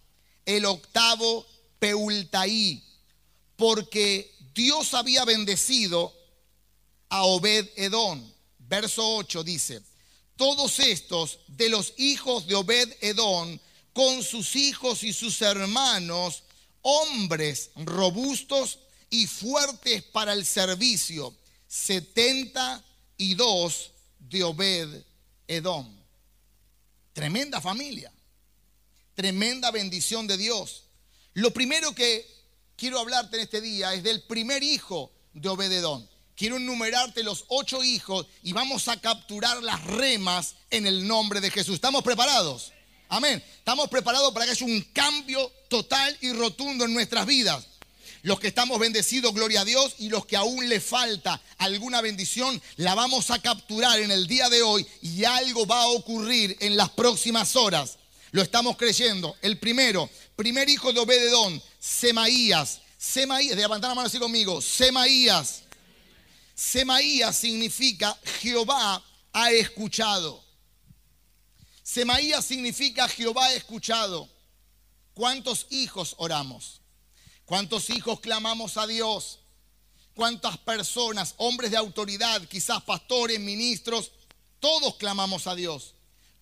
el 0.44 0.64
octavo 0.64 1.46
Peultaí, 1.78 2.82
porque 3.56 4.34
Dios 4.54 4.94
había 4.94 5.24
bendecido 5.24 6.14
a 7.08 7.24
Obed 7.24 7.68
Edom. 7.76 8.22
Verso 8.58 9.16
8 9.16 9.44
dice, 9.44 9.82
todos 10.36 10.78
estos 10.80 11.38
de 11.46 11.68
los 11.68 11.94
hijos 11.96 12.46
de 12.46 12.54
Obed 12.54 12.96
Edom, 13.00 13.58
con 13.92 14.22
sus 14.22 14.56
hijos 14.56 15.04
y 15.04 15.12
sus 15.12 15.40
hermanos, 15.42 16.42
hombres 16.82 17.70
robustos 17.76 18.78
y 19.10 19.26
fuertes 19.26 20.02
para 20.02 20.32
el 20.32 20.44
servicio, 20.44 21.34
setenta 21.68 22.84
y 23.16 23.34
dos 23.34 23.92
de 24.18 24.42
Obed 24.42 25.04
Edom. 25.46 25.86
Tremenda 27.12 27.60
familia. 27.60 28.12
Tremenda 29.14 29.70
bendición 29.70 30.26
de 30.26 30.36
Dios. 30.36 30.84
Lo 31.34 31.52
primero 31.52 31.94
que 31.94 32.26
quiero 32.76 32.98
hablarte 32.98 33.36
en 33.36 33.42
este 33.42 33.60
día 33.60 33.94
es 33.94 34.02
del 34.02 34.22
primer 34.22 34.62
hijo 34.62 35.12
de 35.32 35.48
Obededón. 35.48 36.08
Quiero 36.36 36.56
enumerarte 36.56 37.22
los 37.22 37.44
ocho 37.48 37.84
hijos 37.84 38.26
y 38.42 38.52
vamos 38.52 38.88
a 38.88 39.00
capturar 39.00 39.62
las 39.62 39.84
remas 39.84 40.56
en 40.70 40.86
el 40.86 41.06
nombre 41.06 41.40
de 41.40 41.50
Jesús. 41.50 41.76
¿Estamos 41.76 42.02
preparados? 42.02 42.72
Amén. 43.08 43.42
Estamos 43.58 43.88
preparados 43.88 44.32
para 44.32 44.46
que 44.46 44.52
haya 44.52 44.66
un 44.66 44.80
cambio 44.92 45.52
total 45.68 46.16
y 46.20 46.32
rotundo 46.32 46.84
en 46.84 46.92
nuestras 46.92 47.24
vidas. 47.26 47.68
Los 48.22 48.40
que 48.40 48.48
estamos 48.48 48.80
bendecidos, 48.80 49.34
gloria 49.34 49.60
a 49.60 49.64
Dios, 49.64 49.96
y 49.98 50.08
los 50.08 50.24
que 50.24 50.36
aún 50.36 50.68
le 50.68 50.80
falta 50.80 51.40
alguna 51.58 52.00
bendición, 52.00 52.60
la 52.76 52.94
vamos 52.94 53.30
a 53.30 53.38
capturar 53.38 54.00
en 54.00 54.10
el 54.10 54.26
día 54.26 54.48
de 54.48 54.62
hoy 54.62 54.84
y 55.02 55.24
algo 55.24 55.66
va 55.66 55.82
a 55.82 55.88
ocurrir 55.88 56.56
en 56.60 56.76
las 56.76 56.88
próximas 56.90 57.54
horas. 57.54 57.98
Lo 58.34 58.42
estamos 58.42 58.76
creyendo. 58.76 59.36
El 59.42 59.60
primero, 59.60 60.10
primer 60.34 60.68
hijo 60.68 60.92
de 60.92 60.98
Obededón, 60.98 61.62
Semaías. 61.78 62.80
Semaías, 62.98 63.54
de 63.54 63.62
levantar 63.62 63.90
la 63.90 63.94
mano 63.94 64.08
así 64.08 64.18
conmigo. 64.18 64.60
Semaías. 64.60 65.62
Semaías 66.52 67.36
significa 67.36 68.18
Jehová 68.40 69.00
ha 69.32 69.52
escuchado. 69.52 70.42
Semaías 71.84 72.44
significa 72.44 73.08
Jehová 73.08 73.46
ha 73.46 73.54
escuchado. 73.54 74.28
¿Cuántos 75.12 75.68
hijos 75.70 76.16
oramos? 76.18 76.80
¿Cuántos 77.44 77.88
hijos 77.88 78.18
clamamos 78.18 78.76
a 78.78 78.88
Dios? 78.88 79.38
¿Cuántas 80.12 80.58
personas, 80.58 81.34
hombres 81.36 81.70
de 81.70 81.76
autoridad, 81.76 82.42
quizás 82.48 82.82
pastores, 82.82 83.38
ministros, 83.38 84.10
todos 84.58 84.96
clamamos 84.96 85.46
a 85.46 85.54
Dios? 85.54 85.93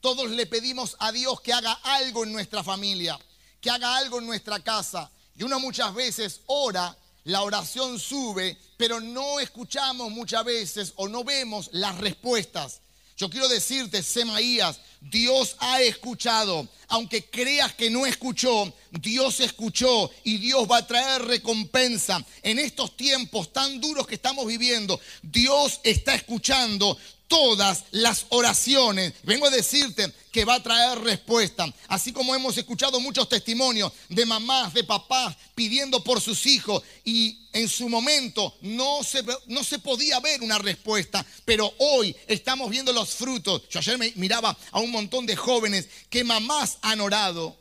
Todos 0.03 0.33
le 0.33 0.47
pedimos 0.47 0.97
a 0.99 1.13
Dios 1.13 1.41
que 1.43 1.53
haga 1.53 1.73
algo 1.85 2.25
en 2.25 2.33
nuestra 2.33 2.65
familia, 2.65 3.17
que 3.61 3.71
haga 3.71 3.97
algo 3.97 4.19
en 4.19 4.27
nuestra 4.27 4.59
casa. 4.59 5.09
Y 5.37 5.45
uno 5.45 5.61
muchas 5.61 5.95
veces 5.95 6.41
ora, 6.47 6.99
la 7.23 7.43
oración 7.43 8.01
sube, 8.01 8.59
pero 8.77 8.99
no 8.99 9.39
escuchamos 9.39 10.11
muchas 10.11 10.45
veces 10.45 10.93
o 10.97 11.07
no 11.07 11.23
vemos 11.23 11.71
las 11.73 11.97
respuestas. 11.99 12.81
Yo 13.17 13.31
quiero 13.31 13.47
decirte, 13.47 14.03
Semaías, 14.03 14.81
Dios 15.01 15.55
ha 15.61 15.81
escuchado. 15.81 16.67
Aunque 16.89 17.31
creas 17.31 17.73
que 17.75 17.89
no 17.89 18.05
escuchó, 18.05 18.75
Dios 18.91 19.39
escuchó 19.39 20.11
y 20.25 20.39
Dios 20.39 20.67
va 20.69 20.79
a 20.79 20.87
traer 20.89 21.23
recompensa. 21.23 22.25
En 22.43 22.59
estos 22.59 22.97
tiempos 22.97 23.53
tan 23.53 23.81
duros 23.81 24.09
que 24.09 24.17
estamos 24.17 24.49
viviendo, 24.49 24.99
Dios 25.23 25.79
está 25.85 26.17
escuchando 26.17 26.99
todas 27.33 27.85
las 27.93 28.27
oraciones. 28.29 29.15
Vengo 29.23 29.47
a 29.47 29.51
decirte 29.51 30.13
que 30.31 30.45
va 30.45 30.57
a 30.57 30.63
traer 30.63 30.99
respuesta. 30.99 31.65
Así 31.89 32.13
como 32.13 32.35
hemos 32.35 32.59
escuchado 32.59 33.01
muchos 33.01 33.27
testimonios 33.27 33.91
de 34.11 34.27
mamás, 34.27 34.75
de 34.75 34.85
papás 34.85 35.35
pidiendo 35.55 36.05
por 36.05 36.21
sus 36.21 36.45
hijos 36.45 36.83
y 37.07 37.49
en 37.55 37.71
su 37.71 37.89
momento 37.89 38.55
no 38.61 39.03
se, 39.03 39.25
no 39.47 39.65
se 39.65 39.79
podía 39.79 40.21
ver 40.21 40.43
una 40.43 40.59
respuesta, 40.59 41.25
pero 41.47 41.73
hoy 41.79 42.15
estamos 42.27 42.69
viendo 42.69 42.93
los 42.93 43.15
frutos. 43.15 43.63
Yo 43.71 43.79
ayer 43.79 43.97
me 43.97 44.13
miraba 44.17 44.55
a 44.71 44.81
un 44.81 44.91
montón 44.91 45.25
de 45.25 45.35
jóvenes 45.35 45.89
que 46.11 46.25
mamás 46.25 46.77
han 46.83 47.01
orado 47.01 47.59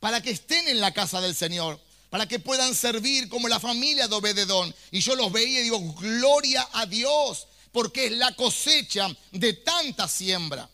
para 0.00 0.22
que 0.22 0.30
estén 0.30 0.66
en 0.68 0.80
la 0.80 0.94
casa 0.94 1.20
del 1.20 1.34
Señor 1.34 1.78
para 2.08 2.26
que 2.26 2.38
puedan 2.38 2.74
servir 2.74 3.28
como 3.28 3.48
la 3.48 3.60
familia 3.60 4.08
de 4.08 4.14
Obededón. 4.14 4.74
Y 4.90 5.00
yo 5.00 5.14
los 5.16 5.30
veía 5.32 5.60
y 5.60 5.64
digo, 5.64 5.94
gloria 5.94 6.66
a 6.72 6.86
Dios, 6.86 7.45
porque 7.76 8.06
es 8.06 8.12
la 8.12 8.34
cosecha 8.34 9.06
de 9.32 9.52
tanta 9.52 10.08
siembra. 10.08 10.66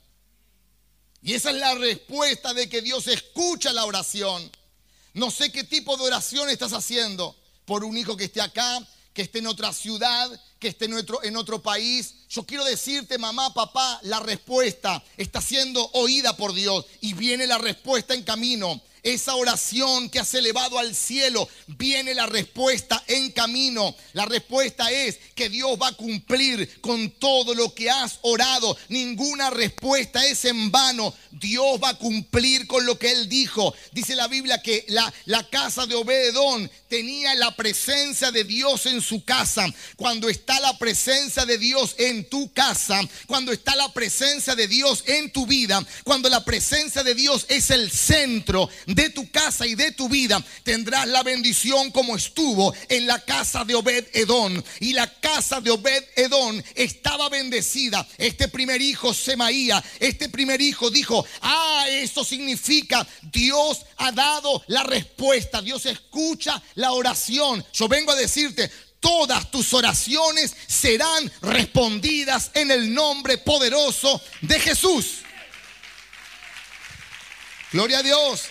Y 1.21 1.35
esa 1.35 1.51
es 1.51 1.57
la 1.57 1.75
respuesta 1.75 2.55
de 2.55 2.69
que 2.69 2.81
Dios 2.81 3.09
escucha 3.09 3.73
la 3.73 3.87
oración. 3.87 4.49
No 5.13 5.33
sé 5.33 5.51
qué 5.51 5.65
tipo 5.65 5.97
de 5.97 6.05
oración 6.05 6.49
estás 6.49 6.73
haciendo 6.73 7.37
por 7.65 7.83
un 7.83 7.97
hijo 7.97 8.17
que 8.17 8.27
esté 8.27 8.41
acá, 8.41 8.79
que 9.13 9.23
esté 9.23 9.41
en 9.41 9.49
otra 9.49 9.73
ciudad, 9.73 10.31
que 10.63 10.69
esté 10.69 10.85
en 10.85 11.37
otro, 11.37 11.61
país. 11.61 12.15
Yo 12.29 12.45
quiero 12.45 12.65
decirte, 12.65 13.19
mamá, 13.19 13.53
papá, 13.53 13.99
la 14.05 14.21
respuesta 14.21 15.03
está 15.17 15.41
siendo 15.41 15.91
oída 15.95 16.37
por 16.37 16.55
Dios 16.55 16.87
y 17.01 17.15
viene 17.15 17.49
la 17.49 17.59
respuesta 17.59 18.15
en 18.15 18.23
camino 18.23 18.81
esa 19.03 19.35
oración 19.35 20.09
que 20.09 20.21
has 20.21 20.33
elevado 20.35 20.79
al 20.79 20.95
cielo, 20.95 21.49
viene 21.67 22.15
la 22.15 22.27
respuesta 22.27 23.03
en 23.09 23.33
camino. 23.33 23.95
La 24.13 24.27
respuesta 24.27 24.91
es 24.91 25.19
que 25.35 25.49
Dios 25.49 25.77
va 25.81 25.89
a 25.89 25.97
cumplir 25.97 26.81
con 26.81 27.11
todo 27.11 27.55
lo 27.55 27.75
que 27.75 27.91
has 27.91 28.19
orado. 28.23 28.77
Ninguna 28.89 29.51
respuesta 29.51 30.25
es 30.25 30.45
en 30.45 30.71
vano. 30.71 31.13
Dios 31.33 31.81
va 31.83 31.91
a 31.91 31.99
cumplir 31.99 32.67
con 32.67 32.87
lo 32.87 32.99
que 32.99 33.11
Él 33.11 33.29
dijo. 33.29 33.75
Dice 33.91 34.15
la 34.15 34.29
Biblia 34.29 34.63
que 34.63 34.85
la, 34.89 35.13
la 35.25 35.49
casa 35.49 35.87
de 35.87 35.97
Obededón 35.97 36.71
tenía 36.89 37.35
la 37.35 37.57
presencia 37.57 38.31
de 38.31 38.45
Dios 38.45 38.87
en 38.87 39.03
su 39.03 39.25
casa. 39.25 39.67
Cuando 39.97 40.29
está 40.29 40.52
la 40.61 40.79
presencia 40.79 41.45
de 41.45 41.59
Dios 41.59 41.95
en 41.99 42.29
tu 42.29 42.53
casa, 42.53 43.01
cuando 43.27 43.53
está 43.53 43.77
la 43.77 43.93
presencia 43.93 44.55
de 44.55 44.69
Dios 44.69 45.05
en 45.07 45.31
tu 45.31 45.47
vida, 45.47 45.85
cuando 46.05 46.29
la 46.29 46.45
presencia 46.45 47.03
de 47.03 47.15
Dios 47.15 47.47
es 47.49 47.71
el 47.71 47.91
centro 47.91 48.69
de 48.87 49.11
tu 49.11 49.31
casa 49.31 49.67
y 49.67 49.75
de 49.75 49.93
tu 49.93 50.09
vida, 50.09 50.43
tendrás 50.65 51.07
la 51.09 51.23
bendición 51.23 51.91
como 51.91 52.17
estuvo 52.17 52.75
en 52.89 53.07
la 53.07 53.21
casa 53.21 53.65
de 53.65 53.75
Obed 53.75 54.07
Edón. 54.13 54.63
Y 54.81 54.93
la 54.93 55.13
casa 55.21 55.61
de 55.61 55.71
Obed 55.71 56.05
Edón 56.17 56.63
estaba 56.75 57.29
bendecida. 57.29 58.07
Este 58.19 58.49
primer 58.49 58.81
hijo, 58.81 59.15
Semaía, 59.15 59.83
este 60.01 60.29
primer 60.29 60.61
hijo 60.61 60.91
dijo, 60.91 61.25
ah, 61.41 61.87
eso 61.89 62.25
significa 62.25 63.07
Dios 63.23 63.85
ha 63.97 64.13
dado 64.13 64.63
la 64.67 64.83
respuesta, 64.83 65.63
Dios 65.63 65.87
escucha 65.87 66.63
la 66.75 66.93
oración. 66.93 67.65
Yo 67.73 67.89
vengo 67.89 68.13
a 68.13 68.17
decirte, 68.17 68.71
todas 69.03 69.51
tus 69.51 69.75
oraciones 69.75 70.57
serán 70.67 71.31
respondidas 71.43 72.51
en 72.55 72.71
el 72.71 72.95
nombre 72.95 73.37
poderoso 73.37 74.23
de 74.41 74.59
Jesús. 74.59 75.19
Gloria 77.71 77.99
a 77.99 78.03
Dios. 78.03 78.45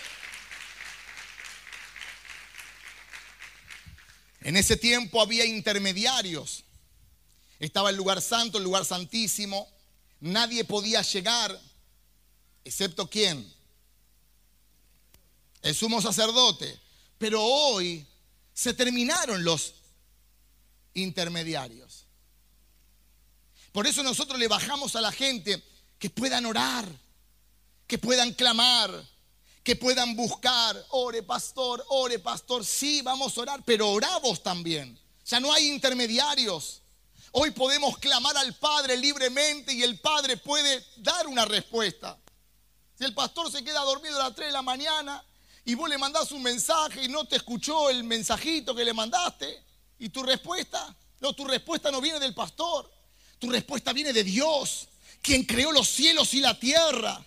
En 4.42 4.56
ese 4.56 4.76
tiempo 4.76 5.20
había 5.20 5.44
intermediarios. 5.44 6.62
Estaba 7.58 7.90
el 7.90 7.96
lugar 7.96 8.22
santo, 8.22 8.58
el 8.58 8.64
lugar 8.64 8.84
santísimo. 8.84 9.68
Nadie 10.20 10.64
podía 10.64 11.02
llegar, 11.02 11.60
excepto 12.64 13.10
quién? 13.10 13.52
el 15.62 15.74
sumo 15.74 16.02
sacerdote. 16.02 16.78
Pero 17.18 17.42
hoy 17.42 18.04
se 18.52 18.74
terminaron 18.74 19.44
los 19.44 19.74
intermediarios. 20.94 22.06
Por 23.72 23.86
eso 23.86 24.02
nosotros 24.02 24.38
le 24.38 24.48
bajamos 24.48 24.96
a 24.96 25.00
la 25.00 25.12
gente 25.12 25.62
que 25.98 26.10
puedan 26.10 26.44
orar, 26.46 26.86
que 27.86 27.98
puedan 27.98 28.32
clamar, 28.34 28.90
que 29.62 29.76
puedan 29.76 30.14
buscar. 30.14 30.84
Ore, 30.90 31.22
pastor, 31.22 31.84
ore, 31.88 32.18
pastor. 32.18 32.64
Sí, 32.64 33.00
vamos 33.02 33.36
a 33.36 33.40
orar, 33.40 33.62
pero 33.64 33.90
oramos 33.90 34.42
también. 34.42 34.98
Ya 35.24 35.40
no 35.40 35.52
hay 35.52 35.68
intermediarios. 35.68 36.82
Hoy 37.32 37.50
podemos 37.52 37.96
clamar 37.96 38.36
al 38.36 38.54
Padre 38.56 38.96
libremente 38.96 39.72
y 39.72 39.82
el 39.82 39.98
Padre 39.98 40.36
puede 40.36 40.84
dar 40.96 41.26
una 41.26 41.46
respuesta. 41.46 42.18
Si 42.98 43.04
el 43.04 43.14
pastor 43.14 43.50
se 43.50 43.64
queda 43.64 43.80
dormido 43.80 44.20
a 44.20 44.24
las 44.24 44.34
3 44.34 44.48
de 44.48 44.52
la 44.52 44.60
mañana 44.60 45.24
y 45.64 45.74
vos 45.74 45.88
le 45.88 45.96
mandás 45.96 46.30
un 46.32 46.42
mensaje 46.42 47.04
y 47.04 47.08
no 47.08 47.24
te 47.24 47.36
escuchó 47.36 47.88
el 47.88 48.04
mensajito 48.04 48.74
que 48.74 48.84
le 48.84 48.92
mandaste, 48.92 49.62
¿y 50.02 50.08
tu 50.08 50.22
respuesta? 50.24 50.94
No, 51.20 51.32
tu 51.32 51.44
respuesta 51.44 51.92
no 51.92 52.00
viene 52.00 52.18
del 52.18 52.34
pastor. 52.34 52.92
Tu 53.38 53.48
respuesta 53.48 53.92
viene 53.92 54.12
de 54.12 54.24
Dios, 54.24 54.88
quien 55.22 55.44
creó 55.44 55.70
los 55.70 55.88
cielos 55.88 56.34
y 56.34 56.40
la 56.40 56.58
tierra, 56.58 57.24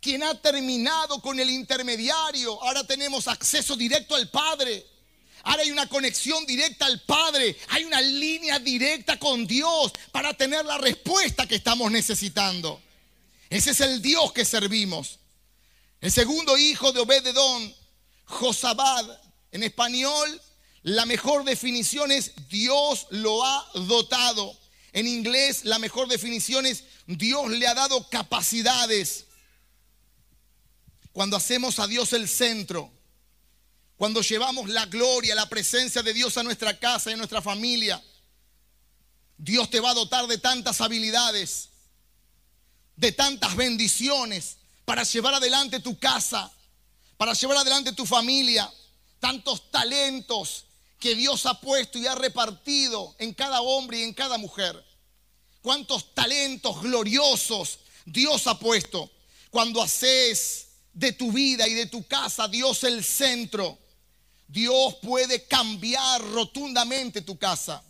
quien 0.00 0.22
ha 0.22 0.34
terminado 0.34 1.22
con 1.22 1.40
el 1.40 1.48
intermediario. 1.48 2.62
Ahora 2.62 2.84
tenemos 2.84 3.26
acceso 3.26 3.74
directo 3.74 4.14
al 4.14 4.28
Padre. 4.28 4.86
Ahora 5.44 5.62
hay 5.62 5.70
una 5.70 5.88
conexión 5.88 6.44
directa 6.44 6.84
al 6.84 7.00
Padre. 7.00 7.56
Hay 7.68 7.84
una 7.84 8.02
línea 8.02 8.58
directa 8.58 9.18
con 9.18 9.46
Dios 9.46 9.90
para 10.12 10.34
tener 10.34 10.66
la 10.66 10.76
respuesta 10.76 11.46
que 11.46 11.54
estamos 11.54 11.90
necesitando. 11.90 12.82
Ese 13.48 13.70
es 13.70 13.80
el 13.80 14.02
Dios 14.02 14.30
que 14.34 14.44
servimos. 14.44 15.20
El 16.02 16.12
segundo 16.12 16.58
hijo 16.58 16.92
de 16.92 17.00
Obededón, 17.00 17.74
Josabad, 18.26 19.06
en 19.52 19.62
español, 19.62 20.40
la 20.82 21.04
mejor 21.04 21.44
definición 21.44 22.10
es 22.10 22.32
Dios 22.48 23.06
lo 23.10 23.44
ha 23.44 23.70
dotado. 23.74 24.58
En 24.92 25.06
inglés, 25.06 25.64
la 25.64 25.78
mejor 25.78 26.08
definición 26.08 26.66
es 26.66 26.84
Dios 27.06 27.50
le 27.50 27.66
ha 27.66 27.74
dado 27.74 28.08
capacidades. 28.08 29.26
Cuando 31.12 31.36
hacemos 31.36 31.78
a 31.78 31.86
Dios 31.86 32.12
el 32.12 32.28
centro, 32.28 32.90
cuando 33.96 34.22
llevamos 34.22 34.70
la 34.70 34.86
gloria, 34.86 35.34
la 35.34 35.48
presencia 35.48 36.02
de 36.02 36.14
Dios 36.14 36.38
a 36.38 36.42
nuestra 36.42 36.78
casa 36.78 37.10
y 37.10 37.14
a 37.14 37.18
nuestra 37.18 37.42
familia, 37.42 38.02
Dios 39.36 39.68
te 39.68 39.80
va 39.80 39.90
a 39.90 39.94
dotar 39.94 40.26
de 40.26 40.38
tantas 40.38 40.80
habilidades, 40.80 41.68
de 42.96 43.12
tantas 43.12 43.54
bendiciones 43.54 44.56
para 44.86 45.02
llevar 45.02 45.34
adelante 45.34 45.80
tu 45.80 45.98
casa, 45.98 46.50
para 47.18 47.34
llevar 47.34 47.58
adelante 47.58 47.92
tu 47.92 48.06
familia, 48.06 48.72
tantos 49.18 49.70
talentos 49.70 50.64
que 51.00 51.14
Dios 51.14 51.46
ha 51.46 51.58
puesto 51.60 51.98
y 51.98 52.06
ha 52.06 52.14
repartido 52.14 53.16
en 53.18 53.32
cada 53.32 53.62
hombre 53.62 53.98
y 53.98 54.02
en 54.02 54.12
cada 54.12 54.38
mujer. 54.38 54.84
Cuántos 55.62 56.14
talentos 56.14 56.80
gloriosos 56.82 57.80
Dios 58.04 58.46
ha 58.46 58.58
puesto. 58.58 59.10
Cuando 59.50 59.82
haces 59.82 60.68
de 60.92 61.12
tu 61.12 61.32
vida 61.32 61.66
y 61.66 61.74
de 61.74 61.86
tu 61.86 62.06
casa 62.06 62.46
Dios 62.46 62.84
el 62.84 63.02
centro, 63.02 63.78
Dios 64.46 64.96
puede 65.02 65.44
cambiar 65.44 66.20
rotundamente 66.32 67.22
tu 67.22 67.38
casa. 67.38 67.82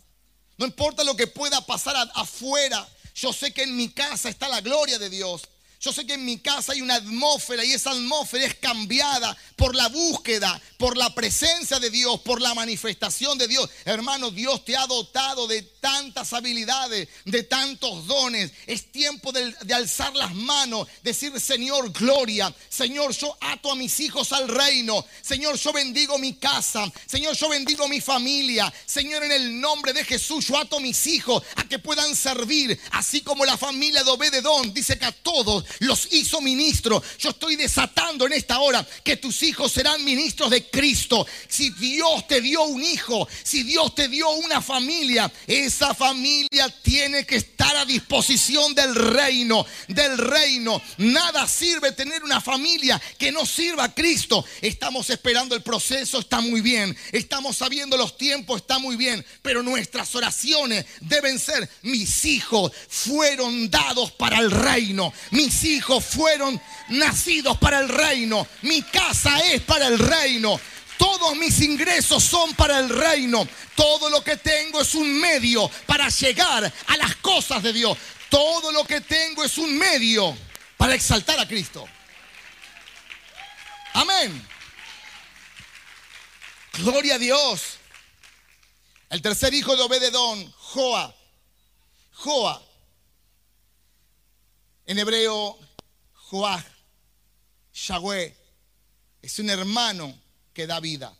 No 0.57 0.65
importa 0.65 1.03
lo 1.03 1.15
que 1.15 1.27
pueda 1.27 1.65
pasar 1.65 1.95
afuera, 2.15 2.87
yo 3.13 3.33
sé 3.33 3.53
que 3.53 3.63
en 3.63 3.75
mi 3.75 3.89
casa 3.89 4.29
está 4.29 4.47
la 4.47 4.61
gloria 4.61 4.97
de 4.97 5.09
Dios. 5.09 5.41
Yo 5.81 5.91
sé 5.91 6.05
que 6.05 6.13
en 6.13 6.23
mi 6.23 6.37
casa 6.37 6.73
hay 6.73 6.81
una 6.81 6.93
atmósfera 6.93 7.65
y 7.65 7.73
esa 7.73 7.89
atmósfera 7.89 8.45
es 8.45 8.53
cambiada 8.53 9.35
por 9.55 9.75
la 9.75 9.87
búsqueda, 9.87 10.61
por 10.77 10.95
la 10.95 11.13
presencia 11.15 11.79
de 11.79 11.89
Dios, 11.89 12.21
por 12.21 12.39
la 12.39 12.53
manifestación 12.53 13.35
de 13.39 13.47
Dios. 13.47 13.67
Hermano, 13.83 14.29
Dios 14.29 14.63
te 14.63 14.77
ha 14.77 14.85
dotado 14.85 15.47
de 15.47 15.63
tantas 15.63 16.33
habilidades, 16.33 17.09
de 17.25 17.43
tantos 17.43 18.05
dones. 18.05 18.51
Es 18.67 18.91
tiempo 18.91 19.31
de, 19.31 19.55
alzar 19.73 20.15
las 20.15 20.35
manos, 20.35 20.87
decir, 21.01 21.39
Señor, 21.39 21.91
gloria. 21.91 22.53
Señor, 22.69 23.11
yo 23.13 23.35
ato 23.41 23.71
a 23.71 23.75
mis 23.75 23.99
hijos 24.01 24.33
al 24.33 24.49
reino. 24.49 25.03
Señor, 25.23 25.57
yo 25.57 25.73
bendigo 25.73 26.19
mi 26.19 26.35
casa. 26.35 26.91
Señor, 27.07 27.35
yo 27.35 27.49
bendigo 27.49 27.87
mi 27.87 28.01
familia. 28.01 28.71
Señor, 28.85 29.23
en 29.23 29.31
el 29.31 29.59
nombre 29.59 29.93
de 29.93 30.05
Jesús, 30.05 30.45
yo 30.45 30.57
ato 30.57 30.77
a 30.77 30.79
mis 30.79 31.07
hijos 31.07 31.41
a 31.55 31.67
que 31.67 31.79
puedan 31.79 32.15
servir, 32.15 32.79
así 32.91 33.21
como 33.21 33.45
la 33.45 33.57
familia 33.57 34.03
de 34.03 34.11
Obededón 34.11 34.71
dice 34.75 34.99
que 34.99 35.05
a 35.05 35.11
todos 35.11 35.65
los 35.79 36.07
hizo 36.11 36.41
ministros. 36.41 37.03
Yo 37.19 37.31
estoy 37.31 37.55
desatando 37.55 38.25
en 38.25 38.33
esta 38.33 38.59
hora 38.59 38.85
que 39.03 39.17
tus 39.17 39.43
hijos 39.43 39.71
serán 39.71 40.03
ministros 40.03 40.49
de 40.49 40.69
Cristo. 40.69 41.25
Si 41.47 41.69
Dios 41.71 42.27
te 42.27 42.41
dio 42.41 42.63
un 42.63 42.83
hijo, 42.83 43.27
si 43.43 43.63
Dios 43.63 43.95
te 43.95 44.07
dio 44.07 44.29
una 44.31 44.61
familia, 44.61 45.31
esa 45.47 45.93
familia 45.93 46.69
tiene 46.81 47.25
que 47.25 47.37
estar 47.37 47.75
a 47.75 47.85
disposición 47.85 48.73
del 48.73 48.95
reino, 48.95 49.65
del 49.87 50.17
reino. 50.17 50.81
Nada 50.97 51.47
sirve 51.47 51.91
tener 51.91 52.23
una 52.23 52.41
familia 52.41 53.01
que 53.17 53.31
no 53.31 53.45
sirva 53.45 53.85
a 53.85 53.93
Cristo. 53.93 54.43
Estamos 54.61 55.09
esperando 55.09 55.55
el 55.55 55.61
proceso, 55.61 56.19
está 56.19 56.41
muy 56.41 56.61
bien. 56.61 56.95
Estamos 57.11 57.57
sabiendo 57.57 57.97
los 57.97 58.17
tiempos, 58.17 58.61
está 58.61 58.79
muy 58.79 58.95
bien. 58.95 59.25
Pero 59.41 59.63
nuestras 59.63 60.13
oraciones 60.15 60.85
deben 61.01 61.39
ser, 61.39 61.69
mis 61.81 62.25
hijos 62.25 62.71
fueron 62.87 63.69
dados 63.69 64.11
para 64.11 64.39
el 64.39 64.51
reino. 64.51 65.13
Hijos 65.63 66.03
fueron 66.03 66.61
nacidos 66.89 67.57
para 67.57 67.79
el 67.79 67.89
reino. 67.89 68.47
Mi 68.61 68.81
casa 68.81 69.39
es 69.39 69.61
para 69.61 69.87
el 69.87 69.99
reino. 69.99 70.59
Todos 70.97 71.35
mis 71.35 71.61
ingresos 71.61 72.23
son 72.23 72.53
para 72.53 72.79
el 72.79 72.89
reino. 72.89 73.47
Todo 73.75 74.09
lo 74.09 74.23
que 74.23 74.37
tengo 74.37 74.81
es 74.81 74.93
un 74.93 75.19
medio 75.19 75.69
para 75.85 76.09
llegar 76.09 76.71
a 76.87 76.97
las 76.97 77.15
cosas 77.17 77.63
de 77.63 77.73
Dios. 77.73 77.97
Todo 78.29 78.71
lo 78.71 78.83
que 78.85 79.01
tengo 79.01 79.43
es 79.43 79.57
un 79.57 79.77
medio 79.77 80.37
para 80.77 80.93
exaltar 80.93 81.39
a 81.39 81.47
Cristo. 81.47 81.87
Amén. 83.93 84.47
Gloria 86.73 87.15
a 87.15 87.19
Dios. 87.19 87.77
El 89.09 89.21
tercer 89.21 89.53
hijo 89.53 89.75
de 89.75 89.83
Obededón, 89.83 90.51
Joa. 90.53 91.13
Joa 92.13 92.70
en 94.91 94.99
hebreo, 94.99 95.57
Joah, 96.13 96.61
Yahweh, 97.73 98.35
es 99.21 99.39
un 99.39 99.49
hermano 99.49 100.13
que 100.53 100.67
da 100.67 100.81
vida. 100.81 101.15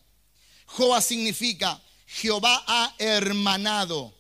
Joah 0.65 0.99
significa 0.99 1.81
Jehová 2.05 2.65
ha 2.67 2.93
hermanado. 2.99 4.13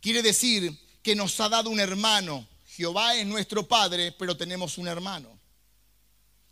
Quiere 0.00 0.22
decir 0.22 0.78
que 1.02 1.16
nos 1.16 1.40
ha 1.40 1.48
dado 1.48 1.68
un 1.68 1.80
hermano. 1.80 2.46
Jehová 2.68 3.16
es 3.16 3.26
nuestro 3.26 3.66
Padre, 3.66 4.12
pero 4.12 4.36
tenemos 4.36 4.78
un 4.78 4.86
hermano. 4.86 5.36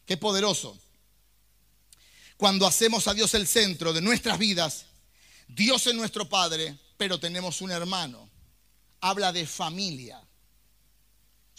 Qué 0.04 0.16
poderoso. 0.16 0.76
Cuando 2.36 2.66
hacemos 2.66 3.06
a 3.06 3.14
Dios 3.14 3.32
el 3.34 3.46
centro 3.46 3.92
de 3.92 4.00
nuestras 4.00 4.40
vidas, 4.40 4.86
Dios 5.46 5.86
es 5.86 5.94
nuestro 5.94 6.28
Padre, 6.28 6.76
pero 6.96 7.20
tenemos 7.20 7.60
un 7.60 7.70
hermano. 7.70 8.28
Habla 9.00 9.32
de 9.32 9.46
familia. 9.46 10.20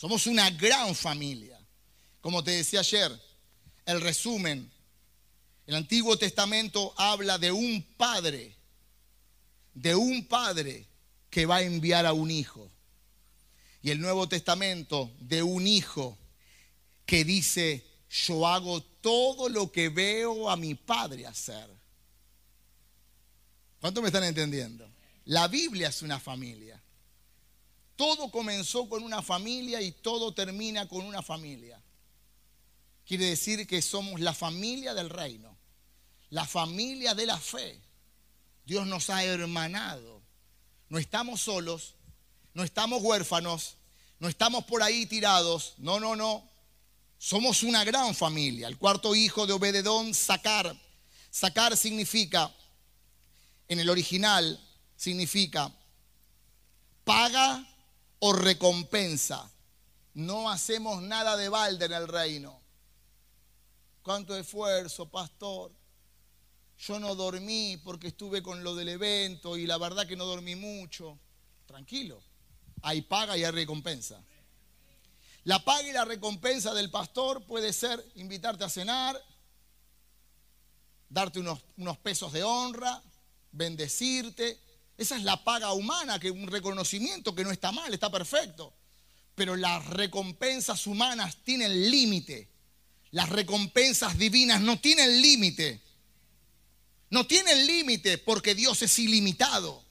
Somos 0.02 0.26
una 0.26 0.50
gran 0.50 0.96
familia. 0.96 1.60
Como 2.22 2.44
te 2.44 2.50
decía 2.50 2.80
ayer, 2.80 3.12
el 3.86 4.02
resumen, 4.02 4.72
el 5.68 5.76
Antiguo 5.76 6.18
Testamento 6.18 6.92
habla 6.98 7.38
de 7.38 7.52
un 7.52 7.84
padre, 7.98 8.56
de 9.76 9.94
un 9.94 10.26
padre 10.26 10.88
que 11.30 11.46
va 11.46 11.58
a 11.58 11.62
enviar 11.62 12.08
a 12.08 12.14
un 12.14 12.32
hijo. 12.32 12.72
Y 13.84 13.92
el 13.92 14.02
Nuevo 14.02 14.28
Testamento 14.28 15.12
de 15.20 15.44
un 15.44 15.68
hijo 15.68 16.18
que 17.06 17.24
dice, 17.24 17.86
yo 18.10 18.48
hago 18.48 18.82
todo 18.82 19.50
lo 19.50 19.72
que 19.72 19.90
veo 19.90 20.50
a 20.50 20.58
mi 20.58 20.74
padre 20.74 21.28
hacer. 21.28 21.70
¿Cuánto 23.80 24.02
me 24.02 24.08
están 24.08 24.24
entendiendo? 24.24 24.92
La 25.26 25.48
Biblia 25.48 25.90
es 25.90 26.02
una 26.02 26.20
familia. 26.20 26.82
Todo 28.02 28.32
comenzó 28.32 28.90
con 28.90 29.04
una 29.04 29.22
familia 29.22 29.80
y 29.80 29.92
todo 29.92 30.34
termina 30.34 30.88
con 30.88 31.06
una 31.06 31.22
familia. 31.22 31.80
Quiere 33.06 33.26
decir 33.26 33.68
que 33.68 33.80
somos 33.80 34.20
la 34.20 34.34
familia 34.34 34.96
del 34.96 35.08
reino, 35.08 35.56
la 36.32 36.48
familia 36.48 37.14
de 37.14 37.28
la 37.28 37.38
fe. 37.38 37.80
Dios 38.66 38.88
nos 38.88 39.12
ha 39.12 39.24
hermanado. 39.24 40.24
No 40.90 40.98
estamos 40.98 41.42
solos, 41.42 41.94
no 42.56 42.64
estamos 42.64 43.04
huérfanos, 43.04 43.76
no 44.18 44.28
estamos 44.28 44.64
por 44.64 44.82
ahí 44.82 45.06
tirados. 45.06 45.76
No, 45.78 46.00
no, 46.00 46.16
no. 46.16 46.44
Somos 47.20 47.62
una 47.62 47.84
gran 47.84 48.16
familia. 48.16 48.68
El 48.68 48.80
cuarto 48.80 49.14
hijo 49.14 49.46
de 49.46 49.54
Obededón, 49.54 50.16
Sacar. 50.16 50.76
Sacar 51.30 51.78
significa, 51.78 52.52
en 53.68 53.80
el 53.80 53.92
original, 53.92 54.60
significa 54.98 55.72
paga 57.04 57.68
o 58.22 58.34
recompensa. 58.34 59.52
No 60.14 60.50
hacemos 60.50 61.02
nada 61.04 61.38
de 61.38 61.50
balde 61.50 61.86
en 61.86 61.94
el 61.94 62.08
reino. 62.08 62.60
¿Cuánto 64.02 64.36
esfuerzo, 64.36 65.10
pastor? 65.10 65.72
yo 66.82 67.00
no 67.00 67.14
dormí 67.14 67.78
porque 67.84 68.08
estuve 68.08 68.42
con 68.42 68.64
lo 68.64 68.74
del 68.74 68.90
evento 68.90 69.56
y 69.56 69.68
la 69.68 69.78
verdad 69.78 70.08
que 70.08 70.16
no 70.16 70.26
dormí 70.26 70.56
mucho. 70.56 71.20
Tranquilo, 71.68 72.22
hay 72.82 73.04
paga 73.04 73.38
y 73.38 73.44
hay 73.44 73.52
recompensa. 73.52 74.24
La 75.44 75.64
paga 75.64 75.88
y 75.88 75.92
la 75.92 76.06
recompensa 76.06 76.74
del 76.74 76.90
pastor 76.90 77.46
puede 77.46 77.72
ser 77.72 78.04
invitarte 78.16 78.64
a 78.64 78.70
cenar, 78.70 79.20
darte 81.08 81.40
unos, 81.40 81.62
unos 81.78 81.98
pesos 82.00 82.34
de 82.34 82.44
honra, 82.44 83.02
bendecirte. 83.52 84.60
Esa 85.02 85.16
es 85.16 85.24
la 85.24 85.44
paga 85.44 85.74
humana, 85.74 86.20
que 86.20 86.30
un 86.30 86.46
reconocimiento 86.46 87.34
que 87.34 87.44
no 87.44 87.50
está 87.50 87.72
mal, 87.72 87.92
está 87.92 88.12
perfecto. 88.12 88.72
Pero 89.34 89.56
las 89.56 89.84
recompensas 89.88 90.86
humanas 90.86 91.38
tienen 91.44 91.90
límite. 91.90 92.48
Las 93.10 93.30
recompensas 93.30 94.16
divinas 94.16 94.62
no 94.62 94.80
tienen 94.80 95.20
límite. 95.20 95.82
No 97.10 97.26
tienen 97.26 97.66
límite 97.66 98.20
porque 98.20 98.54
Dios 98.54 98.84
es 98.84 99.00
ilimitado. 99.00 99.84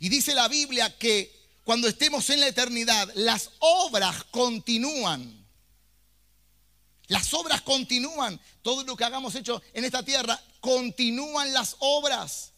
Y 0.00 0.08
dice 0.08 0.34
la 0.34 0.48
Biblia 0.48 0.98
que 0.98 1.32
cuando 1.62 1.86
estemos 1.86 2.28
en 2.30 2.40
la 2.40 2.48
eternidad, 2.48 3.08
las 3.14 3.50
obras 3.60 4.24
continúan. 4.32 5.46
Las 7.06 7.32
obras 7.32 7.62
continúan. 7.62 8.40
Todo 8.62 8.82
lo 8.82 8.96
que 8.96 9.04
hagamos 9.04 9.36
hecho 9.36 9.62
en 9.72 9.84
esta 9.84 10.02
tierra, 10.02 10.42
continúan 10.58 11.52
las 11.52 11.76
obras. 11.78 12.54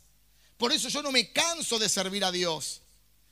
Por 0.58 0.72
eso 0.72 0.88
yo 0.88 1.02
no 1.02 1.12
me 1.12 1.32
canso 1.32 1.78
de 1.78 1.88
servir 1.88 2.24
a 2.24 2.32
Dios. 2.32 2.82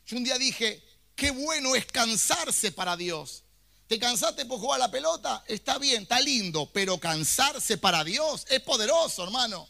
Yo 0.06 0.16
un 0.16 0.24
día 0.24 0.38
dije, 0.38 0.82
qué 1.16 1.32
bueno 1.32 1.74
es 1.74 1.84
cansarse 1.86 2.70
para 2.70 2.96
Dios. 2.96 3.42
¿Te 3.88 3.98
cansaste 3.98 4.46
por 4.46 4.60
jugar 4.60 4.80
a 4.80 4.86
la 4.86 4.90
pelota? 4.90 5.44
Está 5.46 5.78
bien, 5.78 6.02
está 6.02 6.20
lindo, 6.20 6.70
pero 6.72 6.98
cansarse 6.98 7.78
para 7.78 8.04
Dios 8.04 8.46
es 8.48 8.60
poderoso, 8.60 9.24
hermano. 9.24 9.68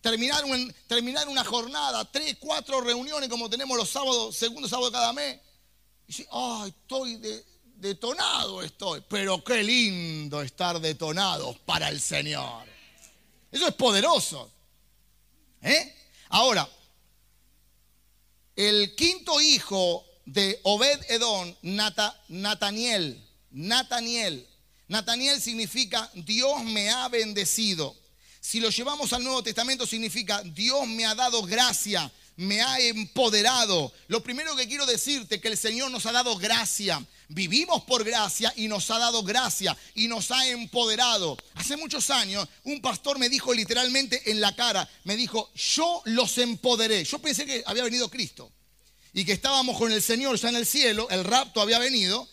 Terminar, 0.00 0.44
una 1.28 1.44
jornada, 1.44 2.04
tres, 2.10 2.36
cuatro 2.38 2.80
reuniones 2.80 3.28
como 3.28 3.48
tenemos 3.48 3.76
los 3.76 3.88
sábados, 3.88 4.36
segundo 4.36 4.68
sábado 4.68 4.90
de 4.90 4.92
cada 4.92 5.12
mes. 5.12 5.40
Y 6.08 6.26
ay, 6.30 6.68
estoy 6.68 7.20
detonado, 7.76 8.62
estoy. 8.62 9.02
Pero 9.08 9.42
qué 9.42 9.62
lindo 9.62 10.42
estar 10.42 10.78
detonado 10.78 11.56
para 11.64 11.88
el 11.88 12.00
Señor. 12.00 12.66
Eso 13.50 13.66
es 13.66 13.74
poderoso. 13.74 14.50
¿Eh? 15.62 15.94
Ahora, 16.34 16.68
el 18.56 18.96
quinto 18.96 19.40
hijo 19.40 20.04
de 20.26 20.58
Obed 20.64 20.98
Edom, 21.08 21.54
Nataniel. 21.62 23.22
Nataniel. 23.52 24.44
Nataniel 24.88 25.40
significa 25.40 26.10
Dios 26.12 26.64
me 26.64 26.90
ha 26.90 27.06
bendecido. 27.08 27.94
Si 28.40 28.58
lo 28.58 28.70
llevamos 28.70 29.12
al 29.12 29.22
Nuevo 29.22 29.44
Testamento 29.44 29.86
significa 29.86 30.42
Dios 30.42 30.88
me 30.88 31.06
ha 31.06 31.14
dado 31.14 31.40
gracia, 31.42 32.10
me 32.36 32.62
ha 32.62 32.78
empoderado. 32.80 33.92
Lo 34.08 34.22
primero 34.22 34.56
que 34.56 34.66
quiero 34.68 34.86
decirte 34.86 35.40
que 35.40 35.48
el 35.48 35.56
Señor 35.56 35.90
nos 35.90 36.06
ha 36.06 36.12
dado 36.12 36.36
gracia. 36.36 37.04
Vivimos 37.28 37.84
por 37.84 38.04
gracia 38.04 38.52
y 38.56 38.68
nos 38.68 38.90
ha 38.90 38.98
dado 38.98 39.22
gracia 39.22 39.76
y 39.94 40.08
nos 40.08 40.30
ha 40.30 40.46
empoderado. 40.48 41.36
Hace 41.54 41.76
muchos 41.76 42.10
años 42.10 42.48
un 42.64 42.80
pastor 42.80 43.18
me 43.18 43.28
dijo 43.28 43.54
literalmente 43.54 44.30
en 44.30 44.40
la 44.40 44.54
cara, 44.54 44.88
me 45.04 45.16
dijo, 45.16 45.50
yo 45.54 46.02
los 46.06 46.36
empoderé. 46.38 47.04
Yo 47.04 47.18
pensé 47.18 47.46
que 47.46 47.62
había 47.66 47.84
venido 47.84 48.10
Cristo 48.10 48.50
y 49.12 49.24
que 49.24 49.32
estábamos 49.32 49.78
con 49.78 49.92
el 49.92 50.02
Señor 50.02 50.36
ya 50.36 50.48
en 50.48 50.56
el 50.56 50.66
cielo, 50.66 51.08
el 51.10 51.24
rapto 51.24 51.60
había 51.60 51.78
venido. 51.78 52.28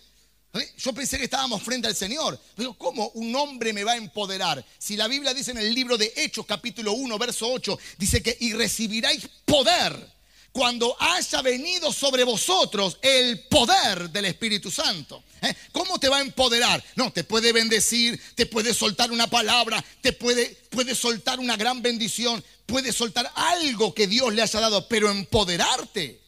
¿Eh? 0.54 0.74
Yo 0.78 0.94
pensé 0.94 1.18
que 1.18 1.26
estábamos 1.26 1.62
frente 1.62 1.88
al 1.88 1.96
Señor. 1.96 2.40
Pero 2.56 2.74
¿cómo 2.74 3.10
un 3.16 3.36
hombre 3.36 3.74
me 3.74 3.84
va 3.84 3.94
a 3.94 3.98
empoderar? 3.98 4.64
Si 4.78 4.98
la 4.98 5.08
Biblia 5.08 5.34
dice 5.34 5.52
en 5.52 5.58
el 5.58 5.74
libro 5.74 5.98
de 5.98 6.12
Hechos 6.16 6.46
capítulo 6.46 6.94
1, 6.94 7.18
verso 7.18 7.52
8, 7.52 7.78
dice 7.98 8.22
que 8.22 8.38
y 8.40 8.54
recibiráis 8.54 9.28
poder 9.46 10.22
cuando 10.52 10.96
haya 11.00 11.42
venido 11.42 11.94
sobre 11.94 12.24
vosotros 12.24 12.98
el 13.02 13.48
poder 13.48 14.10
del 14.10 14.26
Espíritu 14.26 14.70
Santo. 14.70 15.24
¿Eh? 15.42 15.56
¿Cómo 15.72 15.98
te 15.98 16.10
va 16.10 16.18
a 16.18 16.22
empoderar? 16.22 16.84
No, 16.96 17.12
te 17.12 17.24
puede 17.24 17.54
bendecir, 17.54 18.22
te 18.36 18.46
puede 18.46 18.74
soltar 18.74 19.12
una 19.12 19.28
palabra, 19.28 19.84
te 20.02 20.14
puede, 20.14 20.50
puede 20.70 20.94
soltar 20.94 21.40
una 21.40 21.56
gran 21.56 21.82
bendición, 21.82 22.44
puede 22.66 22.92
soltar 22.92 23.32
algo 23.36 23.94
que 23.94 24.08
Dios 24.08 24.34
le 24.34 24.42
haya 24.42 24.60
dado, 24.60 24.88
pero 24.88 25.10
empoderarte. 25.10 26.22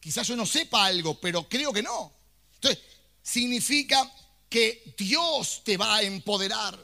Quizás 0.00 0.26
yo 0.28 0.36
no 0.36 0.46
sepa 0.46 0.84
algo, 0.84 1.18
pero 1.20 1.48
creo 1.48 1.72
que 1.72 1.82
no. 1.82 2.17
Significa 3.22 4.10
que 4.48 4.94
Dios 4.96 5.62
te 5.64 5.76
va 5.76 5.96
a 5.96 6.02
empoderar. 6.02 6.78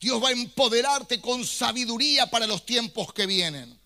Dios 0.00 0.22
va 0.22 0.28
a 0.28 0.32
empoderarte 0.32 1.20
con 1.20 1.44
sabiduría 1.44 2.28
para 2.30 2.46
los 2.46 2.64
tiempos 2.64 3.12
que 3.12 3.26
vienen. 3.26 3.78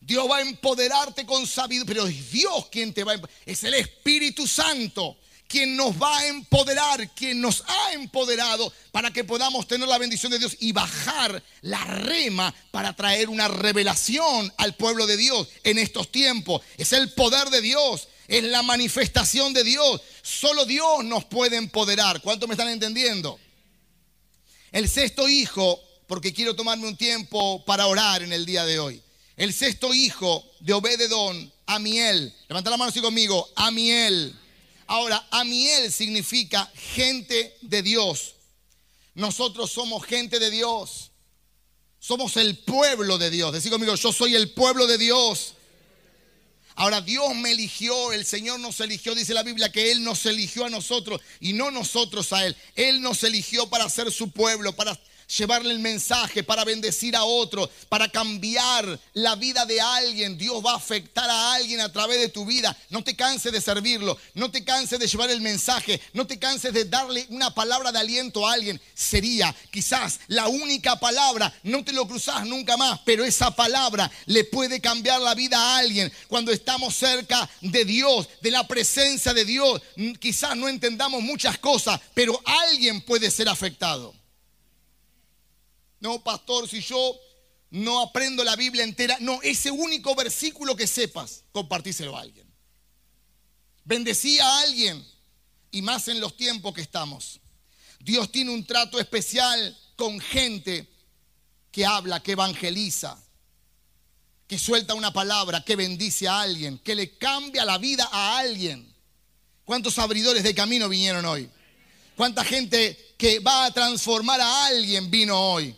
Dios 0.00 0.30
va 0.30 0.38
a 0.38 0.42
empoderarte 0.42 1.26
con 1.26 1.46
sabiduría, 1.46 1.86
pero 1.86 2.06
es 2.06 2.30
Dios 2.30 2.66
quien 2.70 2.94
te 2.94 3.04
va 3.04 3.12
a. 3.12 3.20
Es 3.44 3.64
el 3.64 3.74
Espíritu 3.74 4.46
Santo 4.46 5.18
quien 5.50 5.74
nos 5.76 6.00
va 6.00 6.16
a 6.16 6.26
empoderar, 6.28 7.10
quien 7.10 7.40
nos 7.40 7.64
ha 7.66 7.92
empoderado 7.92 8.72
para 8.92 9.12
que 9.12 9.24
podamos 9.24 9.66
tener 9.66 9.88
la 9.88 9.98
bendición 9.98 10.30
de 10.30 10.38
Dios 10.38 10.56
y 10.60 10.70
bajar 10.70 11.42
la 11.62 11.82
rema 11.84 12.54
para 12.70 12.94
traer 12.94 13.28
una 13.28 13.48
revelación 13.48 14.52
al 14.58 14.76
pueblo 14.76 15.08
de 15.08 15.16
Dios 15.16 15.48
en 15.64 15.78
estos 15.78 16.12
tiempos. 16.12 16.62
Es 16.78 16.92
el 16.92 17.12
poder 17.14 17.50
de 17.50 17.60
Dios, 17.60 18.06
es 18.30 18.44
la 18.44 18.62
manifestación 18.62 19.52
de 19.52 19.64
Dios. 19.64 20.00
Solo 20.22 20.64
Dios 20.64 21.04
nos 21.04 21.24
puede 21.24 21.56
empoderar. 21.56 22.22
¿Cuánto 22.22 22.46
me 22.46 22.54
están 22.54 22.68
entendiendo? 22.68 23.40
El 24.70 24.88
sexto 24.88 25.28
hijo, 25.28 25.82
porque 26.06 26.32
quiero 26.32 26.54
tomarme 26.54 26.86
un 26.86 26.96
tiempo 26.96 27.64
para 27.64 27.88
orar 27.88 28.22
en 28.22 28.32
el 28.32 28.46
día 28.46 28.64
de 28.64 28.78
hoy. 28.78 29.02
El 29.36 29.52
sexto 29.52 29.92
hijo 29.92 30.48
de 30.60 30.72
Obededón, 30.72 31.52
Amiel. 31.66 32.32
Levanta 32.48 32.70
la 32.70 32.76
mano 32.76 32.90
así 32.90 33.00
conmigo. 33.00 33.50
Amiel. 33.56 34.38
Ahora, 34.86 35.26
Amiel 35.32 35.92
significa 35.92 36.70
gente 36.94 37.56
de 37.62 37.82
Dios. 37.82 38.34
Nosotros 39.14 39.72
somos 39.72 40.04
gente 40.04 40.38
de 40.38 40.50
Dios. 40.52 41.10
Somos 41.98 42.36
el 42.36 42.58
pueblo 42.58 43.18
de 43.18 43.28
Dios. 43.28 43.52
Decí 43.52 43.70
conmigo, 43.70 43.96
yo 43.96 44.12
soy 44.12 44.36
el 44.36 44.52
pueblo 44.52 44.86
de 44.86 44.98
Dios. 44.98 45.54
Ahora 46.76 47.00
Dios 47.00 47.34
me 47.34 47.50
eligió, 47.50 48.12
el 48.12 48.24
Señor 48.24 48.60
nos 48.60 48.80
eligió, 48.80 49.14
dice 49.14 49.34
la 49.34 49.42
Biblia 49.42 49.72
que 49.72 49.90
Él 49.92 50.02
nos 50.02 50.24
eligió 50.26 50.64
a 50.64 50.70
nosotros 50.70 51.20
y 51.40 51.52
no 51.52 51.70
nosotros 51.70 52.32
a 52.32 52.46
Él. 52.46 52.56
Él 52.74 53.00
nos 53.00 53.22
eligió 53.24 53.68
para 53.68 53.88
ser 53.88 54.10
su 54.10 54.30
pueblo, 54.30 54.74
para 54.74 54.98
llevarle 55.36 55.72
el 55.72 55.78
mensaje, 55.78 56.42
para 56.42 56.64
bendecir 56.64 57.14
a 57.16 57.24
otro, 57.24 57.70
para 57.88 58.08
cambiar 58.08 58.98
la 59.14 59.36
vida 59.36 59.64
de 59.66 59.80
alguien. 59.80 60.36
Dios 60.36 60.62
va 60.64 60.72
a 60.72 60.76
afectar 60.76 61.28
a 61.28 61.54
alguien 61.54 61.80
a 61.80 61.92
través 61.92 62.18
de 62.20 62.28
tu 62.28 62.44
vida. 62.44 62.76
No 62.88 63.02
te 63.02 63.16
canses 63.16 63.52
de 63.52 63.60
servirlo, 63.60 64.18
no 64.34 64.50
te 64.50 64.64
canses 64.64 64.98
de 64.98 65.06
llevar 65.06 65.30
el 65.30 65.40
mensaje, 65.40 66.00
no 66.12 66.26
te 66.26 66.38
canses 66.38 66.72
de 66.72 66.84
darle 66.84 67.26
una 67.30 67.54
palabra 67.54 67.92
de 67.92 67.98
aliento 67.98 68.46
a 68.46 68.52
alguien. 68.52 68.80
Sería 68.94 69.54
quizás 69.70 70.20
la 70.28 70.48
única 70.48 70.98
palabra, 70.98 71.52
no 71.62 71.84
te 71.84 71.92
lo 71.92 72.06
cruzas 72.06 72.46
nunca 72.46 72.76
más, 72.76 73.00
pero 73.04 73.24
esa 73.24 73.54
palabra 73.54 74.10
le 74.26 74.44
puede 74.44 74.80
cambiar 74.80 75.20
la 75.20 75.34
vida 75.34 75.58
a 75.58 75.78
alguien. 75.78 76.12
Cuando 76.28 76.52
estamos 76.52 76.94
cerca 76.94 77.48
de 77.60 77.84
Dios, 77.84 78.28
de 78.40 78.50
la 78.50 78.66
presencia 78.66 79.32
de 79.32 79.44
Dios, 79.44 79.80
quizás 80.18 80.56
no 80.56 80.68
entendamos 80.68 81.22
muchas 81.22 81.58
cosas, 81.58 82.00
pero 82.14 82.40
alguien 82.44 83.00
puede 83.02 83.30
ser 83.30 83.48
afectado. 83.48 84.19
No, 86.00 86.22
pastor, 86.24 86.68
si 86.68 86.80
yo 86.80 87.18
no 87.70 88.00
aprendo 88.00 88.42
la 88.42 88.56
Biblia 88.56 88.84
entera, 88.84 89.16
no, 89.20 89.40
ese 89.42 89.70
único 89.70 90.14
versículo 90.14 90.74
que 90.74 90.86
sepas, 90.86 91.44
compartíselo 91.52 92.16
a 92.16 92.22
alguien. 92.22 92.50
Bendecí 93.84 94.38
a 94.38 94.60
alguien 94.60 95.04
y 95.70 95.82
más 95.82 96.08
en 96.08 96.20
los 96.20 96.36
tiempos 96.36 96.74
que 96.74 96.80
estamos. 96.80 97.40
Dios 98.00 98.32
tiene 98.32 98.50
un 98.50 98.64
trato 98.64 98.98
especial 98.98 99.78
con 99.94 100.18
gente 100.20 100.88
que 101.70 101.84
habla, 101.84 102.22
que 102.22 102.32
evangeliza, 102.32 103.22
que 104.46 104.58
suelta 104.58 104.94
una 104.94 105.12
palabra, 105.12 105.64
que 105.64 105.76
bendice 105.76 106.26
a 106.26 106.40
alguien, 106.40 106.78
que 106.78 106.94
le 106.94 107.16
cambia 107.18 107.64
la 107.64 107.78
vida 107.78 108.08
a 108.10 108.38
alguien. 108.38 108.92
¿Cuántos 109.64 109.98
abridores 109.98 110.42
de 110.42 110.54
camino 110.54 110.88
vinieron 110.88 111.24
hoy? 111.24 111.48
¿Cuánta 112.16 112.44
gente 112.44 113.14
que 113.16 113.38
va 113.38 113.66
a 113.66 113.70
transformar 113.72 114.40
a 114.40 114.66
alguien 114.66 115.10
vino 115.10 115.38
hoy? 115.38 115.76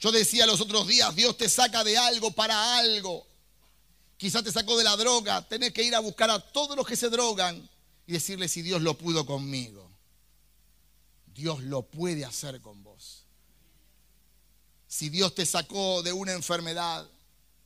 Yo 0.00 0.10
decía 0.10 0.46
los 0.46 0.62
otros 0.62 0.88
días, 0.88 1.14
Dios 1.14 1.36
te 1.36 1.48
saca 1.48 1.84
de 1.84 1.98
algo 1.98 2.30
para 2.32 2.78
algo. 2.78 3.26
Quizás 4.16 4.42
te 4.42 4.50
sacó 4.50 4.76
de 4.78 4.84
la 4.84 4.96
droga, 4.96 5.46
tenés 5.46 5.72
que 5.72 5.82
ir 5.82 5.94
a 5.94 6.00
buscar 6.00 6.30
a 6.30 6.40
todos 6.40 6.74
los 6.74 6.86
que 6.86 6.96
se 6.96 7.10
drogan 7.10 7.68
y 8.06 8.12
decirle 8.12 8.48
si 8.48 8.62
Dios 8.62 8.80
lo 8.80 8.96
pudo 8.96 9.26
conmigo. 9.26 9.90
Dios 11.34 11.62
lo 11.62 11.82
puede 11.82 12.24
hacer 12.24 12.62
con 12.62 12.82
vos. 12.82 13.24
Si 14.88 15.10
Dios 15.10 15.34
te 15.34 15.44
sacó 15.44 16.02
de 16.02 16.12
una 16.12 16.32
enfermedad, 16.32 17.06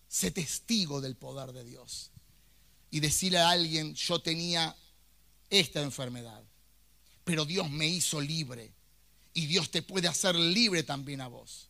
sé 0.09 0.33
testigo 0.33 1.01
del 1.01 1.17
poder 1.17 1.53
de 1.53 1.65
Dios. 1.65 2.11
Y 2.91 3.01
decirle 3.01 3.39
a 3.39 3.51
alguien, 3.51 3.95
yo 3.95 4.19
tenía 4.21 4.77
esta 5.51 5.83
enfermedad, 5.83 6.43
pero 7.25 7.45
Dios 7.45 7.71
me 7.71 7.87
hizo 7.87 8.21
libre. 8.21 8.73
Y 9.33 9.47
Dios 9.47 9.71
te 9.71 9.83
puede 9.83 10.09
hacer 10.09 10.35
libre 10.35 10.83
también 10.83 11.21
a 11.21 11.29
vos. 11.29 11.69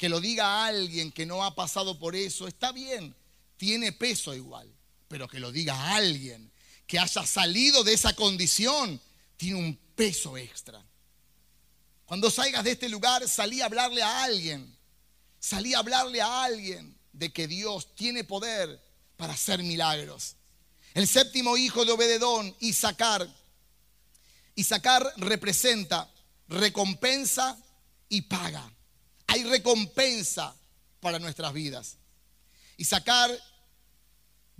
Que 0.00 0.08
lo 0.08 0.18
diga 0.18 0.64
alguien 0.64 1.12
que 1.12 1.26
no 1.26 1.44
ha 1.44 1.54
pasado 1.54 1.98
por 1.98 2.16
eso, 2.16 2.48
está 2.48 2.72
bien, 2.72 3.14
tiene 3.58 3.92
peso 3.92 4.34
igual, 4.34 4.66
pero 5.08 5.28
que 5.28 5.38
lo 5.38 5.52
diga 5.52 5.94
alguien 5.94 6.50
que 6.86 6.98
haya 6.98 7.26
salido 7.26 7.84
de 7.84 7.92
esa 7.92 8.16
condición, 8.16 8.98
tiene 9.36 9.58
un 9.58 9.78
peso 9.94 10.38
extra. 10.38 10.82
Cuando 12.06 12.30
salgas 12.30 12.64
de 12.64 12.70
este 12.70 12.88
lugar, 12.88 13.28
salí 13.28 13.60
a 13.60 13.66
hablarle 13.66 14.02
a 14.02 14.22
alguien, 14.24 14.74
salí 15.38 15.74
a 15.74 15.80
hablarle 15.80 16.22
a 16.22 16.44
alguien 16.44 16.96
de 17.12 17.30
que 17.30 17.46
Dios 17.46 17.94
tiene 17.94 18.24
poder 18.24 18.82
para 19.18 19.34
hacer 19.34 19.62
milagros. 19.62 20.34
El 20.94 21.06
séptimo 21.06 21.58
hijo 21.58 21.84
de 21.84 21.92
Obededón, 21.92 22.56
Isaacar. 22.60 23.28
Isaacar 24.54 25.12
representa 25.18 26.10
recompensa 26.48 27.58
y 28.08 28.22
paga. 28.22 28.72
Hay 29.30 29.44
recompensa 29.44 30.54
para 31.00 31.18
nuestras 31.18 31.52
vidas. 31.52 31.96
Isaacar 32.76 33.30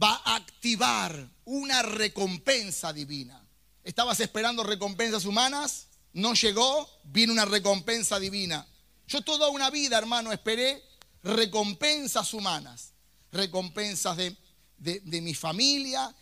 va 0.02 0.22
a 0.24 0.36
activar 0.36 1.28
una 1.44 1.82
recompensa 1.82 2.92
divina. 2.92 3.44
¿Estabas 3.82 4.20
esperando 4.20 4.62
recompensas 4.62 5.24
humanas? 5.24 5.88
No 6.12 6.34
llegó, 6.34 6.88
viene 7.04 7.32
una 7.32 7.44
recompensa 7.44 8.18
divina. 8.18 8.66
Yo 9.06 9.22
toda 9.22 9.48
una 9.48 9.70
vida, 9.70 9.98
hermano, 9.98 10.32
esperé 10.32 10.82
recompensas 11.22 12.32
humanas, 12.32 12.92
recompensas 13.32 14.16
de 14.16 14.36
de, 14.80 15.20
mi 15.20 15.34
familia, 15.34 16.14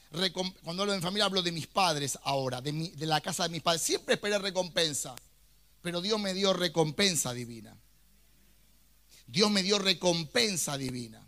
cuando 0.65 0.83
hablo 0.83 0.93
de 0.93 0.99
mi 0.99 1.03
familia 1.03 1.25
hablo 1.27 1.43
de 1.43 1.53
mis 1.53 1.69
padres 1.69 2.19
ahora, 2.25 2.61
de 2.61 3.07
la 3.07 3.21
casa 3.21 3.45
de 3.45 3.51
mis 3.51 3.63
padres. 3.63 3.83
Siempre 3.83 4.15
esperé 4.15 4.39
recompensa, 4.39 5.15
pero 5.81 6.01
Dios 6.01 6.21
me 6.21 6.35
dio 6.35 6.53
recompensa 6.53 7.33
divina. 7.33 7.77
Dios 9.29 9.51
me 9.51 9.63
dio 9.63 9.79
recompensa 9.79 10.79
divina. 10.79 11.25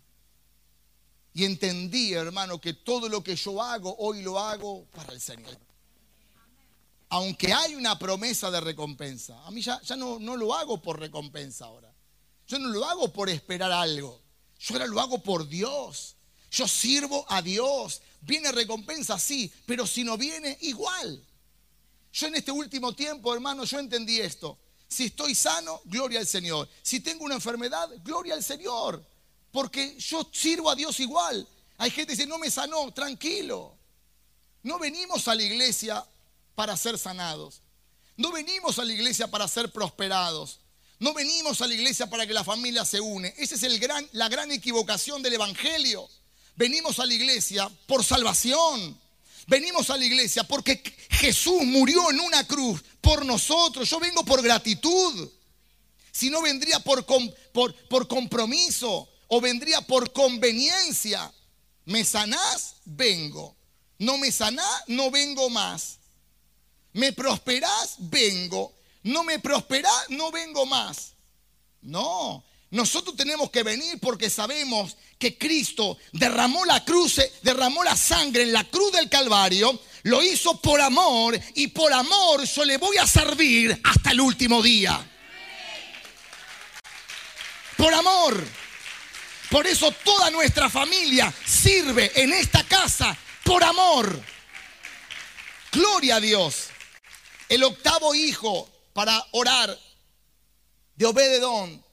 Y 1.34 1.44
entendí, 1.44 2.14
hermano, 2.14 2.60
que 2.60 2.72
todo 2.72 3.08
lo 3.08 3.22
que 3.22 3.36
yo 3.36 3.62
hago, 3.62 3.94
hoy 3.98 4.22
lo 4.22 4.40
hago 4.40 4.86
para 4.86 5.12
el 5.12 5.20
Señor. 5.20 5.56
Aunque 7.10 7.52
hay 7.52 7.74
una 7.74 7.98
promesa 7.98 8.50
de 8.50 8.60
recompensa, 8.60 9.44
a 9.46 9.50
mí 9.50 9.60
ya, 9.60 9.80
ya 9.82 9.96
no, 9.96 10.18
no 10.18 10.36
lo 10.36 10.54
hago 10.54 10.80
por 10.80 10.98
recompensa 10.98 11.66
ahora. 11.66 11.92
Yo 12.48 12.58
no 12.58 12.68
lo 12.68 12.84
hago 12.86 13.12
por 13.12 13.28
esperar 13.28 13.70
algo. 13.70 14.20
Yo 14.58 14.74
ahora 14.74 14.86
lo 14.86 15.00
hago 15.00 15.22
por 15.22 15.46
Dios. 15.46 16.16
Yo 16.50 16.66
sirvo 16.66 17.26
a 17.28 17.42
Dios. 17.42 18.00
Viene 18.22 18.50
recompensa, 18.50 19.18
sí, 19.18 19.52
pero 19.66 19.86
si 19.86 20.04
no 20.04 20.16
viene, 20.16 20.56
igual. 20.62 21.22
Yo 22.12 22.26
en 22.26 22.36
este 22.36 22.50
último 22.50 22.92
tiempo, 22.94 23.32
hermano, 23.34 23.64
yo 23.64 23.78
entendí 23.78 24.20
esto. 24.20 24.58
Si 24.90 25.04
estoy 25.04 25.36
sano, 25.36 25.80
gloria 25.84 26.18
al 26.18 26.26
Señor. 26.26 26.68
Si 26.82 26.98
tengo 26.98 27.24
una 27.24 27.36
enfermedad, 27.36 27.88
gloria 28.02 28.34
al 28.34 28.42
Señor. 28.42 29.04
Porque 29.52 29.96
yo 29.98 30.28
sirvo 30.32 30.68
a 30.68 30.74
Dios 30.74 30.98
igual. 30.98 31.46
Hay 31.78 31.90
gente 31.90 32.12
que 32.12 32.16
dice, 32.16 32.28
no 32.28 32.38
me 32.38 32.50
sanó, 32.50 32.92
tranquilo. 32.92 33.76
No 34.64 34.80
venimos 34.80 35.28
a 35.28 35.34
la 35.36 35.44
iglesia 35.44 36.04
para 36.56 36.76
ser 36.76 36.98
sanados. 36.98 37.62
No 38.16 38.32
venimos 38.32 38.80
a 38.80 38.84
la 38.84 38.92
iglesia 38.92 39.28
para 39.28 39.46
ser 39.46 39.70
prosperados. 39.70 40.58
No 40.98 41.14
venimos 41.14 41.62
a 41.62 41.68
la 41.68 41.74
iglesia 41.74 42.10
para 42.10 42.26
que 42.26 42.34
la 42.34 42.44
familia 42.44 42.84
se 42.84 43.00
une. 43.00 43.32
Esa 43.38 43.54
es 43.54 44.10
la 44.12 44.28
gran 44.28 44.50
equivocación 44.50 45.22
del 45.22 45.34
Evangelio. 45.34 46.08
Venimos 46.56 46.98
a 46.98 47.06
la 47.06 47.14
iglesia 47.14 47.70
por 47.86 48.04
salvación. 48.04 49.00
Venimos 49.46 49.90
a 49.90 49.96
la 49.96 50.04
iglesia 50.04 50.44
porque 50.44 50.82
Jesús 51.10 51.62
murió 51.64 52.10
en 52.10 52.20
una 52.20 52.46
cruz 52.46 52.82
por 53.00 53.24
nosotros. 53.24 53.88
Yo 53.88 53.98
vengo 54.00 54.24
por 54.24 54.42
gratitud. 54.42 55.30
Si 56.12 56.30
no 56.30 56.42
vendría 56.42 56.80
por, 56.80 57.04
por, 57.52 58.08
compromiso 58.08 59.08
o 59.28 59.40
vendría 59.40 59.80
por 59.82 60.12
conveniencia. 60.12 61.32
¿Me 61.84 62.04
sanás? 62.04 62.76
Vengo. 62.84 63.56
No 63.98 64.18
me 64.18 64.32
sanás, 64.32 64.82
no 64.86 65.10
vengo 65.10 65.50
más. 65.50 65.98
¿Me 66.92 67.12
prosperás? 67.12 67.96
Vengo. 67.98 68.74
No 69.02 69.24
me 69.24 69.38
prosperás, 69.38 70.10
no 70.10 70.30
vengo 70.30 70.66
más. 70.66 71.12
No, 71.82 72.44
nosotros 72.70 73.16
tenemos 73.16 73.50
que 73.50 73.64
venir 73.64 73.98
porque 73.98 74.30
sabemos 74.30 74.96
que 75.18 75.36
Cristo 75.36 75.98
derramó 76.12 76.64
la 76.64 76.84
cruz, 76.84 77.20
derramó 77.42 77.82
la 77.82 77.96
sangre 77.96 78.44
en 78.44 78.52
la 78.52 78.64
cruz 78.64 78.92
del 78.92 79.08
Calvario, 79.08 79.80
lo 80.04 80.22
hizo 80.22 80.60
por 80.60 80.80
amor 80.80 81.38
y 81.54 81.66
por 81.68 81.92
amor 81.92 82.44
yo 82.44 82.64
le 82.64 82.78
voy 82.78 82.96
a 82.96 83.06
servir 83.06 83.80
hasta 83.82 84.12
el 84.12 84.20
último 84.20 84.62
día. 84.62 85.04
Por 87.76 87.92
amor. 87.92 88.46
Por 89.50 89.66
eso 89.66 89.90
toda 90.04 90.30
nuestra 90.30 90.70
familia 90.70 91.34
sirve 91.44 92.12
en 92.14 92.32
esta 92.32 92.62
casa 92.62 93.16
por 93.42 93.64
amor. 93.64 94.22
Gloria 95.72 96.16
a 96.16 96.20
Dios. 96.20 96.68
El 97.48 97.64
octavo 97.64 98.14
hijo 98.14 98.70
para 98.92 99.26
orar 99.32 99.76
de 100.94 101.06
Obededón 101.06 101.84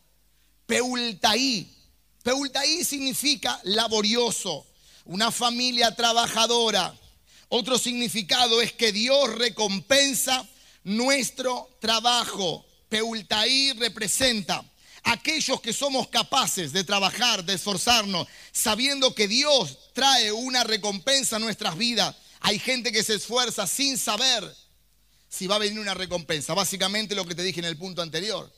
Peultaí. 0.68 1.74
Peultaí 2.22 2.84
significa 2.84 3.60
laborioso, 3.64 4.68
una 5.06 5.32
familia 5.32 5.96
trabajadora. 5.96 6.94
Otro 7.48 7.80
significado 7.80 8.62
es 8.62 8.74
que 8.74 8.92
Dios 8.92 9.34
recompensa 9.36 10.46
nuestro 10.84 11.70
trabajo. 11.80 12.66
Peultaí 12.90 13.72
representa 13.80 14.64
aquellos 15.04 15.62
que 15.62 15.72
somos 15.72 16.10
capaces 16.10 16.74
de 16.74 16.84
trabajar, 16.84 17.46
de 17.46 17.54
esforzarnos, 17.54 18.28
sabiendo 18.52 19.16
que 19.16 19.30
Dios 19.30 19.78
trae 19.94 20.34
una 20.34 20.66
recompensa 20.66 21.38
a 21.38 21.40
nuestras 21.40 21.78
vidas. 21.78 22.14
Hay 22.42 22.60
gente 22.60 22.92
que 22.92 23.06
se 23.06 23.16
esfuerza 23.16 23.68
sin 23.68 23.98
saber 23.98 24.44
si 25.30 25.48
va 25.48 25.56
a 25.56 25.60
venir 25.60 25.80
una 25.80 25.94
recompensa. 25.94 26.54
Básicamente 26.54 27.16
lo 27.16 27.26
que 27.26 27.36
te 27.36 27.44
dije 27.44 27.62
en 27.62 27.66
el 27.66 27.78
punto 27.78 28.02
anterior 28.02 28.52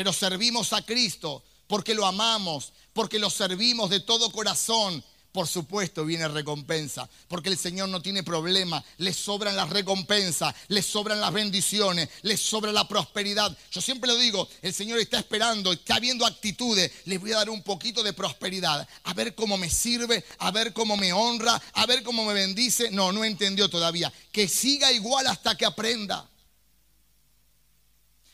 pero 0.00 0.14
servimos 0.14 0.72
a 0.72 0.80
Cristo 0.80 1.44
porque 1.66 1.92
lo 1.92 2.06
amamos, 2.06 2.72
porque 2.94 3.18
lo 3.18 3.28
servimos 3.28 3.90
de 3.90 4.00
todo 4.00 4.32
corazón. 4.32 5.04
Por 5.30 5.46
supuesto 5.46 6.06
viene 6.06 6.26
recompensa, 6.26 7.06
porque 7.28 7.50
el 7.50 7.58
Señor 7.58 7.90
no 7.90 8.00
tiene 8.00 8.22
problema, 8.22 8.82
le 8.96 9.12
sobran 9.12 9.56
las 9.56 9.68
recompensas, 9.68 10.54
le 10.68 10.80
sobran 10.80 11.20
las 11.20 11.34
bendiciones, 11.34 12.08
le 12.22 12.38
sobra 12.38 12.72
la 12.72 12.88
prosperidad. 12.88 13.54
Yo 13.70 13.82
siempre 13.82 14.10
lo 14.10 14.16
digo, 14.16 14.48
el 14.62 14.72
Señor 14.72 14.98
está 15.00 15.18
esperando, 15.18 15.70
está 15.70 16.00
viendo 16.00 16.24
actitudes, 16.24 16.90
le 17.04 17.18
voy 17.18 17.32
a 17.32 17.36
dar 17.36 17.50
un 17.50 17.62
poquito 17.62 18.02
de 18.02 18.14
prosperidad, 18.14 18.88
a 19.04 19.12
ver 19.12 19.34
cómo 19.34 19.58
me 19.58 19.68
sirve, 19.68 20.24
a 20.38 20.50
ver 20.50 20.72
cómo 20.72 20.96
me 20.96 21.12
honra, 21.12 21.60
a 21.74 21.84
ver 21.84 22.02
cómo 22.02 22.24
me 22.24 22.32
bendice. 22.32 22.90
No, 22.90 23.12
no 23.12 23.22
entendió 23.22 23.68
todavía. 23.68 24.10
Que 24.32 24.48
siga 24.48 24.90
igual 24.92 25.26
hasta 25.26 25.58
que 25.58 25.66
aprenda. 25.66 26.29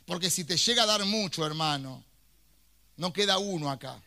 Porque 0.06 0.30
si 0.30 0.44
te 0.44 0.56
llega 0.56 0.84
a 0.84 0.86
dar 0.86 1.04
mucho, 1.04 1.44
hermano, 1.44 2.02
no 2.96 3.12
queda 3.12 3.38
uno 3.38 3.70
acá. 3.70 4.00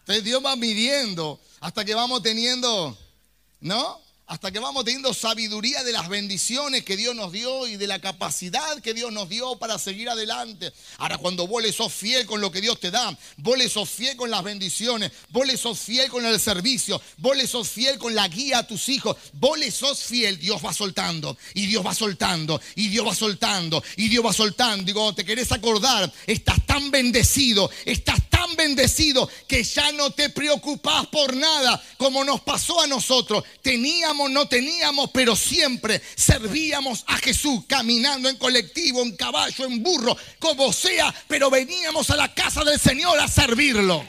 Entonces 0.00 0.24
Dios 0.24 0.44
va 0.44 0.54
midiendo 0.56 1.40
hasta 1.60 1.84
que 1.84 1.94
vamos 1.94 2.22
teniendo, 2.22 2.96
¿no? 3.60 4.00
Hasta 4.26 4.50
que 4.50 4.58
vamos 4.58 4.84
teniendo 4.84 5.14
sabiduría 5.14 5.84
de 5.84 5.92
las 5.92 6.08
bendiciones 6.08 6.84
que 6.84 6.96
Dios 6.96 7.14
nos 7.14 7.30
dio 7.30 7.66
y 7.68 7.76
de 7.76 7.86
la 7.86 8.00
capacidad 8.00 8.80
que 8.80 8.92
Dios 8.92 9.12
nos 9.12 9.28
dio 9.28 9.56
para 9.56 9.78
seguir 9.78 10.08
adelante. 10.08 10.72
Ahora, 10.98 11.18
cuando 11.18 11.46
vos 11.46 11.62
le 11.62 11.72
sos 11.72 11.92
fiel 11.92 12.26
con 12.26 12.40
lo 12.40 12.50
que 12.50 12.60
Dios 12.60 12.80
te 12.80 12.90
da, 12.90 13.16
vos 13.36 13.56
le 13.56 13.68
sos 13.68 13.88
fiel 13.88 14.16
con 14.16 14.30
las 14.30 14.42
bendiciones, 14.42 15.12
vos 15.30 15.46
le 15.46 15.56
sos 15.56 15.78
fiel 15.78 16.10
con 16.10 16.26
el 16.26 16.40
servicio, 16.40 17.00
vos 17.18 17.36
le 17.36 17.46
sos 17.46 17.68
fiel 17.68 17.98
con 17.98 18.14
la 18.16 18.26
guía 18.26 18.58
a 18.58 18.66
tus 18.66 18.88
hijos, 18.88 19.16
vos 19.34 19.58
le 19.58 19.70
sos 19.70 20.02
fiel, 20.02 20.38
Dios 20.38 20.64
va 20.64 20.72
soltando, 20.72 21.38
y 21.54 21.66
Dios 21.66 21.86
va 21.86 21.94
soltando, 21.94 22.60
y 22.74 22.88
Dios 22.88 23.06
va 23.06 23.14
soltando, 23.14 23.82
y 23.96 24.08
Dios 24.08 24.26
va 24.26 24.32
soltando. 24.32 24.84
Digo, 24.84 25.14
te 25.14 25.24
querés 25.24 25.52
acordar, 25.52 26.12
estás 26.26 26.64
tan 26.66 26.90
bendecido, 26.90 27.70
estás 27.84 28.25
tan 28.36 28.54
bendecido 28.54 29.30
que 29.48 29.64
ya 29.64 29.92
no 29.92 30.10
te 30.10 30.28
preocupás 30.28 31.06
por 31.06 31.34
nada 31.34 31.82
como 31.96 32.22
nos 32.22 32.42
pasó 32.42 32.82
a 32.82 32.86
nosotros. 32.86 33.42
Teníamos 33.62 34.30
no 34.30 34.46
teníamos, 34.46 35.10
pero 35.10 35.34
siempre 35.34 36.02
servíamos 36.16 37.02
a 37.06 37.16
Jesús 37.16 37.64
caminando 37.66 38.28
en 38.28 38.36
colectivo, 38.36 39.00
en 39.00 39.16
caballo, 39.16 39.64
en 39.64 39.82
burro, 39.82 40.14
como 40.38 40.70
sea, 40.70 41.14
pero 41.26 41.48
veníamos 41.48 42.10
a 42.10 42.16
la 42.16 42.34
casa 42.34 42.62
del 42.62 42.78
Señor 42.78 43.18
a 43.18 43.26
servirlo. 43.26 44.04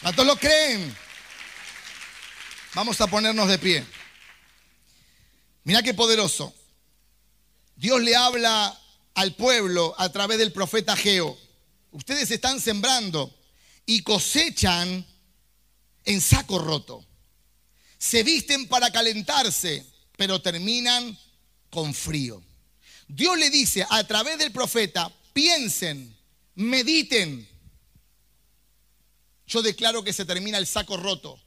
¿Cuántos 0.00 0.26
lo 0.26 0.36
creen? 0.36 0.96
Vamos 2.72 2.98
a 3.02 3.06
ponernos 3.06 3.48
de 3.48 3.58
pie. 3.58 3.84
Mira 5.64 5.82
qué 5.82 5.92
poderoso. 5.92 6.54
Dios 7.76 8.00
le 8.00 8.16
habla 8.16 8.80
al 9.14 9.34
pueblo 9.34 9.94
a 9.98 10.10
través 10.10 10.38
del 10.38 10.52
profeta 10.52 10.96
Geo. 10.96 11.36
Ustedes 11.90 12.30
están 12.30 12.60
sembrando 12.60 13.34
y 13.86 14.02
cosechan 14.02 15.06
en 16.04 16.20
saco 16.20 16.58
roto. 16.58 17.04
Se 17.98 18.22
visten 18.22 18.68
para 18.68 18.90
calentarse, 18.90 19.84
pero 20.16 20.40
terminan 20.40 21.18
con 21.70 21.92
frío. 21.94 22.42
Dios 23.08 23.38
le 23.38 23.50
dice 23.50 23.86
a 23.88 24.04
través 24.04 24.38
del 24.38 24.52
profeta, 24.52 25.10
piensen 25.32 26.18
mediten. 26.58 27.48
Yo 29.46 29.62
declaro 29.62 30.02
que 30.02 30.12
se 30.12 30.24
termina 30.24 30.58
el 30.58 30.66
saco 30.66 30.96
roto. 30.96 31.40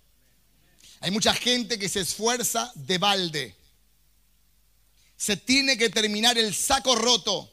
Hay 1.01 1.12
mucha 1.12 1.34
gente 1.34 1.77
que 1.77 1.89
se 1.89 1.99
esfuerza 1.99 2.71
de 2.75 2.97
balde. 2.97 3.56
Se 5.17 5.38
tiene 5.38 5.77
que 5.77 5.89
terminar 5.89 6.38
el 6.38 6.56
saco 6.56 6.95
roto 6.95 7.51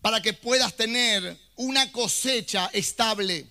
para 0.00 0.20
que 0.20 0.32
puedas 0.32 0.76
tener 0.76 1.38
una 1.56 1.90
cosecha 1.92 2.70
estable. 2.72 3.46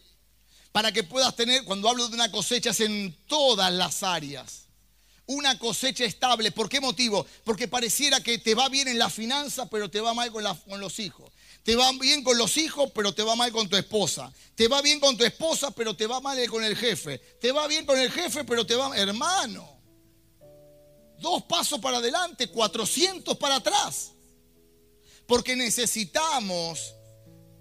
Para 0.71 0.91
que 0.91 1.03
puedas 1.03 1.35
tener, 1.35 1.63
cuando 1.63 1.89
hablo 1.89 2.07
de 2.07 2.15
una 2.15 2.31
cosecha, 2.31 2.71
es 2.71 2.79
en 2.81 3.15
todas 3.27 3.71
las 3.73 4.03
áreas 4.03 4.65
una 5.27 5.57
cosecha 5.57 6.05
estable. 6.05 6.51
¿Por 6.51 6.69
qué 6.69 6.79
motivo? 6.79 7.25
Porque 7.43 7.67
pareciera 7.67 8.21
que 8.21 8.37
te 8.37 8.55
va 8.55 8.69
bien 8.69 8.87
en 8.87 8.99
la 8.99 9.09
finanza, 9.09 9.67
pero 9.67 9.89
te 9.89 10.01
va 10.01 10.13
mal 10.13 10.31
con, 10.31 10.43
con, 10.67 10.79
los 10.79 10.99
hijos. 10.99 11.31
Te 11.63 11.75
va 11.75 11.91
bien 11.93 12.23
con 12.23 12.37
los 12.37 12.57
hijos, 12.57 12.91
pero 12.93 13.13
te 13.13 13.23
va 13.23 13.35
mal 13.35 13.51
con 13.51 13.67
tu 13.67 13.75
esposa. 13.75 14.31
Te 14.55 14.67
va 14.67 14.81
bien 14.81 14.99
con 14.99 15.17
tu 15.17 15.23
esposa, 15.23 15.71
pero 15.71 15.95
te 15.95 16.05
va 16.05 16.21
mal 16.21 16.37
con 16.49 16.63
el 16.63 16.75
jefe. 16.75 17.17
Te 17.39 17.51
va 17.51 17.67
bien 17.67 17.85
con 17.85 17.97
el 17.99 18.11
jefe, 18.11 18.43
pero 18.43 18.65
te 18.65 18.75
va... 18.75 18.95
Hermano, 18.95 19.79
dos 21.19 21.43
pasos 21.43 21.79
para 21.79 21.97
adelante, 21.97 22.49
400 22.49 23.37
para 23.37 23.55
atrás. 23.55 24.11
Porque 25.25 25.55
necesitamos 25.55 26.93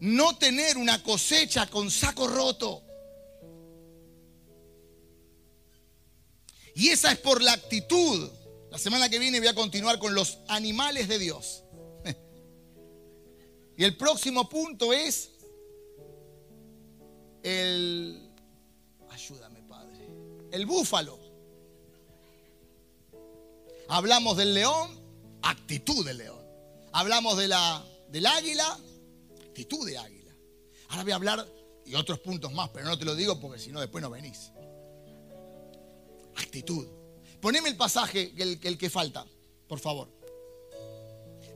no 0.04 0.36
tener 0.36 0.76
una 0.76 1.02
cosecha 1.02 1.66
con 1.70 1.90
saco 1.90 2.26
roto. 2.28 2.82
Y 6.74 6.88
esa 6.88 7.12
es 7.12 7.18
por 7.18 7.40
la 7.40 7.54
actitud. 7.54 8.30
La 8.70 8.76
semana 8.76 9.08
que 9.08 9.18
viene 9.18 9.38
voy 9.38 9.48
a 9.48 9.54
continuar 9.54 9.98
con 9.98 10.14
los 10.14 10.40
animales 10.48 11.08
de 11.08 11.18
Dios. 11.18 11.64
Y 13.76 13.82
el 13.82 13.96
próximo 13.96 14.48
punto 14.48 14.92
es 14.92 15.30
el... 17.42 18.30
Ayúdame, 19.10 19.62
Padre. 19.62 20.06
El 20.52 20.66
búfalo. 20.66 21.18
Hablamos 23.88 24.36
del 24.36 24.54
león, 24.54 25.00
actitud 25.42 26.04
del 26.04 26.18
león. 26.18 26.44
Hablamos 26.92 27.36
de 27.36 27.48
la, 27.48 27.84
del 28.10 28.26
águila, 28.26 28.78
actitud 29.54 29.86
de 29.86 29.96
águila. 29.96 30.32
Ahora 30.88 31.02
voy 31.04 31.12
a 31.12 31.14
hablar 31.14 31.48
y 31.86 31.94
otros 31.94 32.18
puntos 32.18 32.52
más, 32.52 32.70
pero 32.70 32.86
no 32.86 32.98
te 32.98 33.04
lo 33.04 33.14
digo 33.14 33.38
porque 33.38 33.60
si 33.60 33.70
no 33.70 33.80
después 33.80 34.02
no 34.02 34.10
venís. 34.10 34.50
Actitud. 36.34 36.88
Poneme 37.40 37.68
el 37.68 37.76
pasaje, 37.76 38.32
el, 38.36 38.58
el 38.60 38.76
que 38.76 38.90
falta, 38.90 39.24
por 39.68 39.78
favor. 39.78 40.08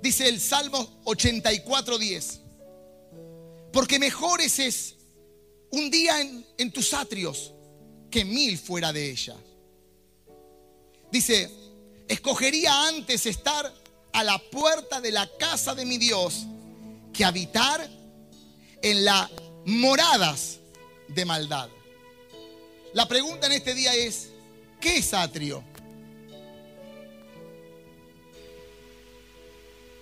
Dice 0.01 0.29
el 0.29 0.41
Salmo 0.41 1.03
84.10. 1.07 2.41
Porque 3.73 3.99
mejores 3.99 4.61
es 4.61 4.95
un 5.71 5.91
día 5.91 6.21
en, 6.21 6.47
en 6.57 6.73
tus 6.73 6.95
atrios 6.95 7.53
que 8.13 8.25
mil 8.25 8.57
fuera 8.57 8.93
de 8.93 9.11
ella. 9.11 9.35
Dice, 11.11 11.51
escogería 12.07 12.87
antes 12.87 13.27
estar 13.27 13.75
a 14.13 14.23
la 14.23 14.39
puerta 14.39 15.01
de 15.01 15.11
la 15.11 15.29
casa 15.37 15.75
de 15.75 15.85
mi 15.85 15.99
Dios 15.99 16.47
que 17.19 17.25
habitar 17.25 17.85
en 18.81 19.05
las 19.05 19.29
moradas 19.67 20.61
de 21.09 21.25
maldad. 21.25 21.69
La 22.95 23.09
pregunta 23.09 23.49
en 23.49 23.55
este 23.55 23.75
día 23.75 23.93
es, 23.93 24.31
¿Qué 24.81 24.99
es 24.99 25.13
atrio? 25.13 25.65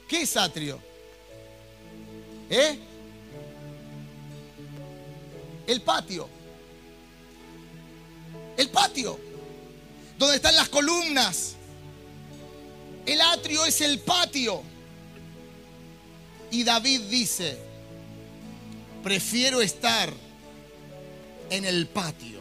¿Qué 0.06 0.20
es 0.20 0.36
atrio? 0.36 0.78
¿Eh? 2.50 2.78
El 5.66 5.80
patio. 5.80 6.28
El 8.58 8.68
patio. 8.68 9.18
Donde 10.18 10.36
están 10.36 10.54
las 10.54 10.68
columnas. 10.68 11.54
El 13.06 13.22
atrio 13.22 13.64
es 13.64 13.80
el 13.80 14.00
patio. 14.00 14.75
Y 16.50 16.64
David 16.64 17.02
dice, 17.02 17.58
prefiero 19.02 19.60
estar 19.60 20.12
en 21.50 21.64
el 21.64 21.86
patio 21.86 22.36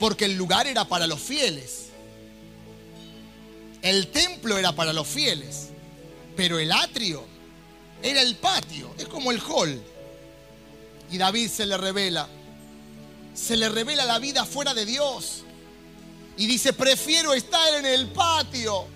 porque 0.00 0.24
el 0.24 0.34
lugar 0.34 0.66
era 0.66 0.86
para 0.86 1.06
los 1.06 1.20
fieles. 1.20 1.90
El 3.82 4.08
templo 4.08 4.58
era 4.58 4.72
para 4.72 4.92
los 4.92 5.06
fieles, 5.06 5.68
pero 6.36 6.58
el 6.58 6.72
atrio 6.72 7.24
era 8.02 8.22
el 8.22 8.34
patio, 8.36 8.94
es 8.98 9.06
como 9.06 9.30
el 9.30 9.40
hall. 9.40 9.80
Y 11.12 11.18
David 11.18 11.50
se 11.50 11.66
le 11.66 11.76
revela, 11.76 12.28
se 13.34 13.56
le 13.56 13.68
revela 13.68 14.06
la 14.06 14.18
vida 14.18 14.44
fuera 14.46 14.72
de 14.72 14.86
Dios. 14.86 15.42
Y 16.38 16.46
dice, 16.46 16.72
prefiero 16.72 17.34
estar 17.34 17.74
en 17.74 17.84
el 17.84 18.08
patio, 18.08 18.86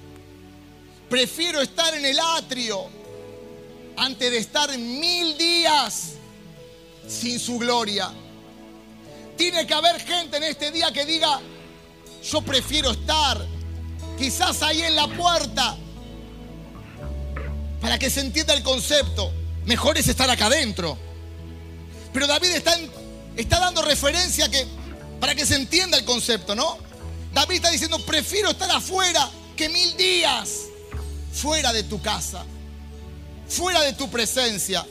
prefiero 1.10 1.60
estar 1.60 1.94
en 1.94 2.06
el 2.06 2.18
atrio, 2.18 2.88
antes 3.96 4.30
de 4.30 4.38
estar 4.38 4.76
mil 4.78 5.36
días 5.38 6.12
sin 7.08 7.38
su 7.38 7.58
gloria. 7.58 8.10
Tiene 9.36 9.66
que 9.66 9.74
haber 9.74 10.00
gente 10.00 10.36
en 10.36 10.44
este 10.44 10.70
día 10.70 10.92
que 10.92 11.04
diga, 11.04 11.40
yo 12.22 12.42
prefiero 12.42 12.92
estar 12.92 13.44
quizás 14.18 14.62
ahí 14.62 14.82
en 14.82 14.94
la 14.96 15.08
puerta 15.08 15.76
para 17.80 17.98
que 17.98 18.08
se 18.08 18.20
entienda 18.20 18.54
el 18.54 18.62
concepto. 18.62 19.30
Mejor 19.66 19.98
es 19.98 20.08
estar 20.08 20.30
acá 20.30 20.46
adentro. 20.46 20.96
Pero 22.12 22.26
David 22.26 22.50
está, 23.36 23.58
dando 23.58 23.82
referencia 23.82 24.48
que, 24.48 24.66
para 25.20 25.34
que 25.34 25.44
se 25.44 25.56
entienda 25.56 25.98
el 25.98 26.04
concepto, 26.04 26.54
¿no? 26.54 26.78
David 27.32 27.56
está 27.56 27.70
diciendo, 27.70 27.98
prefiero 28.06 28.50
estar 28.50 28.70
afuera 28.70 29.28
que 29.56 29.68
mil 29.68 29.96
días 29.96 30.66
fuera 31.32 31.72
de 31.72 31.82
tu 31.82 32.00
casa, 32.00 32.44
fuera 33.54 33.82
de 33.82 33.92
tu 33.92 34.08
presencia. 34.10 34.84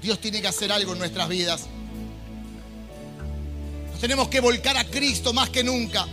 Dios 0.00 0.20
tiene 0.20 0.40
que 0.40 0.48
hacer 0.48 0.70
algo 0.70 0.92
en 0.92 1.00
nuestras 1.00 1.28
vidas. 1.28 1.66
Nos 3.90 4.00
tenemos 4.00 4.28
que 4.28 4.40
volcar 4.40 4.76
a 4.76 4.84
Cristo 4.84 5.32
más 5.32 5.50
que 5.50 5.64
nunca. 5.64 6.06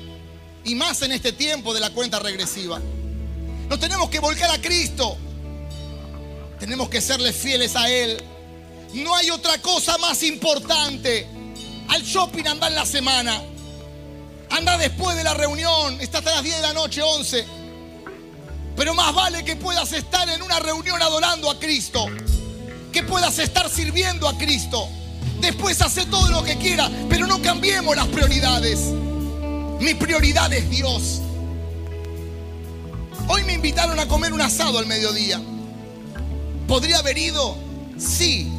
Y 0.65 0.75
más 0.75 1.01
en 1.03 1.11
este 1.11 1.33
tiempo 1.33 1.73
de 1.73 1.79
la 1.79 1.91
cuenta 1.91 2.19
regresiva. 2.19 2.81
Nos 3.69 3.79
tenemos 3.79 4.09
que 4.09 4.19
volcar 4.19 4.49
a 4.49 4.59
Cristo. 4.59 5.17
Tenemos 6.59 6.89
que 6.89 7.01
serle 7.01 7.33
fieles 7.33 7.75
a 7.75 7.89
Él. 7.89 8.17
No 8.93 9.15
hay 9.15 9.29
otra 9.29 9.59
cosa 9.59 9.97
más 9.99 10.23
importante. 10.23 11.27
Al 11.89 12.01
shopping 12.01 12.45
anda 12.47 12.67
en 12.67 12.75
la 12.75 12.85
semana. 12.85 13.43
Anda 14.49 14.77
después 14.77 15.15
de 15.15 15.23
la 15.23 15.33
reunión. 15.33 15.99
Está 16.01 16.19
hasta 16.19 16.31
las 16.31 16.43
10 16.43 16.55
de 16.55 16.61
la 16.61 16.73
noche, 16.73 17.01
11. 17.01 17.62
Pero 18.75 18.93
más 18.93 19.13
vale 19.13 19.43
que 19.43 19.55
puedas 19.55 19.91
estar 19.93 20.27
en 20.29 20.41
una 20.41 20.59
reunión 20.59 21.01
adorando 21.01 21.49
a 21.49 21.59
Cristo 21.59 22.07
que 22.93 23.03
puedas 23.03 23.39
estar 23.39 23.69
sirviendo 23.69 24.29
a 24.29 24.37
Cristo. 24.37 24.87
Después 25.41 25.81
hace 25.81 26.05
todo 26.05 26.29
lo 26.29 26.43
que 26.43 26.57
quiera, 26.57 26.89
pero 27.09 27.27
no 27.27 27.41
cambiemos 27.41 27.95
las 27.95 28.07
prioridades. 28.07 28.79
Mi 29.81 29.95
prioridad 29.95 30.53
es 30.53 30.69
Dios. 30.69 31.19
Hoy 33.27 33.43
me 33.43 33.53
invitaron 33.53 33.99
a 33.99 34.07
comer 34.07 34.31
un 34.31 34.41
asado 34.41 34.77
al 34.77 34.85
mediodía. 34.85 35.41
¿Podría 36.67 36.99
haber 36.99 37.17
ido? 37.17 37.57
Sí. 37.97 38.49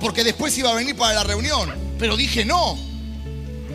Porque 0.00 0.24
después 0.24 0.56
iba 0.58 0.70
a 0.70 0.74
venir 0.74 0.96
para 0.96 1.14
la 1.14 1.24
reunión. 1.24 1.72
Pero 1.98 2.16
dije 2.16 2.44
no. 2.44 2.76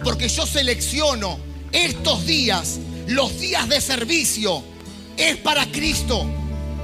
Porque 0.03 0.27
yo 0.27 0.45
selecciono 0.45 1.37
estos 1.71 2.25
días, 2.25 2.79
los 3.07 3.39
días 3.39 3.67
de 3.69 3.81
servicio, 3.81 4.63
es 5.17 5.37
para 5.37 5.65
Cristo. 5.71 6.25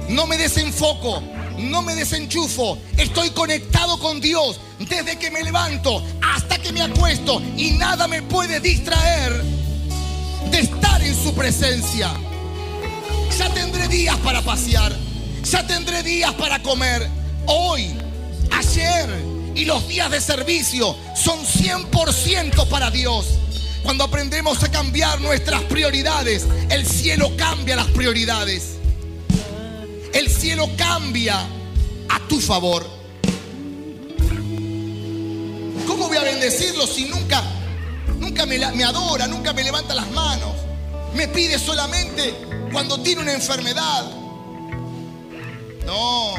No 0.08 0.26
me 0.26 0.36
desenfoco 0.36 1.22
no 1.58 1.82
me 1.82 1.94
desenchufo, 1.94 2.78
estoy 2.96 3.30
conectado 3.30 3.98
con 3.98 4.20
Dios 4.20 4.58
desde 4.78 5.18
que 5.18 5.30
me 5.30 5.42
levanto 5.42 6.02
hasta 6.22 6.58
que 6.58 6.72
me 6.72 6.82
acuesto 6.82 7.40
y 7.56 7.72
nada 7.72 8.08
me 8.08 8.22
puede 8.22 8.60
distraer 8.60 9.42
de 10.50 10.60
estar 10.60 11.02
en 11.02 11.14
su 11.14 11.34
presencia. 11.34 12.12
Ya 13.38 13.48
tendré 13.50 13.88
días 13.88 14.16
para 14.18 14.42
pasear, 14.42 14.92
ya 15.50 15.66
tendré 15.66 16.02
días 16.02 16.32
para 16.34 16.62
comer. 16.62 17.08
Hoy, 17.46 17.94
ayer 18.50 19.08
y 19.54 19.64
los 19.64 19.86
días 19.86 20.10
de 20.10 20.20
servicio 20.20 20.96
son 21.14 21.38
100% 21.40 22.68
para 22.68 22.90
Dios. 22.90 23.26
Cuando 23.84 24.02
aprendemos 24.02 24.60
a 24.64 24.70
cambiar 24.70 25.20
nuestras 25.20 25.62
prioridades, 25.62 26.46
el 26.70 26.84
cielo 26.84 27.30
cambia 27.36 27.76
las 27.76 27.86
prioridades 27.88 28.74
el 30.14 30.30
cielo 30.30 30.70
cambia 30.76 31.40
a 32.08 32.20
tu 32.28 32.40
favor. 32.40 32.88
¿Cómo 35.86 36.06
voy 36.06 36.16
a 36.16 36.22
bendecirlo 36.22 36.86
si 36.86 37.06
nunca, 37.06 37.42
nunca 38.20 38.46
me, 38.46 38.58
me 38.58 38.84
adora, 38.84 39.26
nunca 39.26 39.52
me 39.52 39.64
levanta 39.64 39.92
las 39.92 40.08
manos? 40.12 40.54
Me 41.14 41.26
pide 41.28 41.58
solamente 41.58 42.32
cuando 42.72 43.00
tiene 43.00 43.22
una 43.22 43.32
enfermedad. 43.32 44.08
No. 45.84 46.34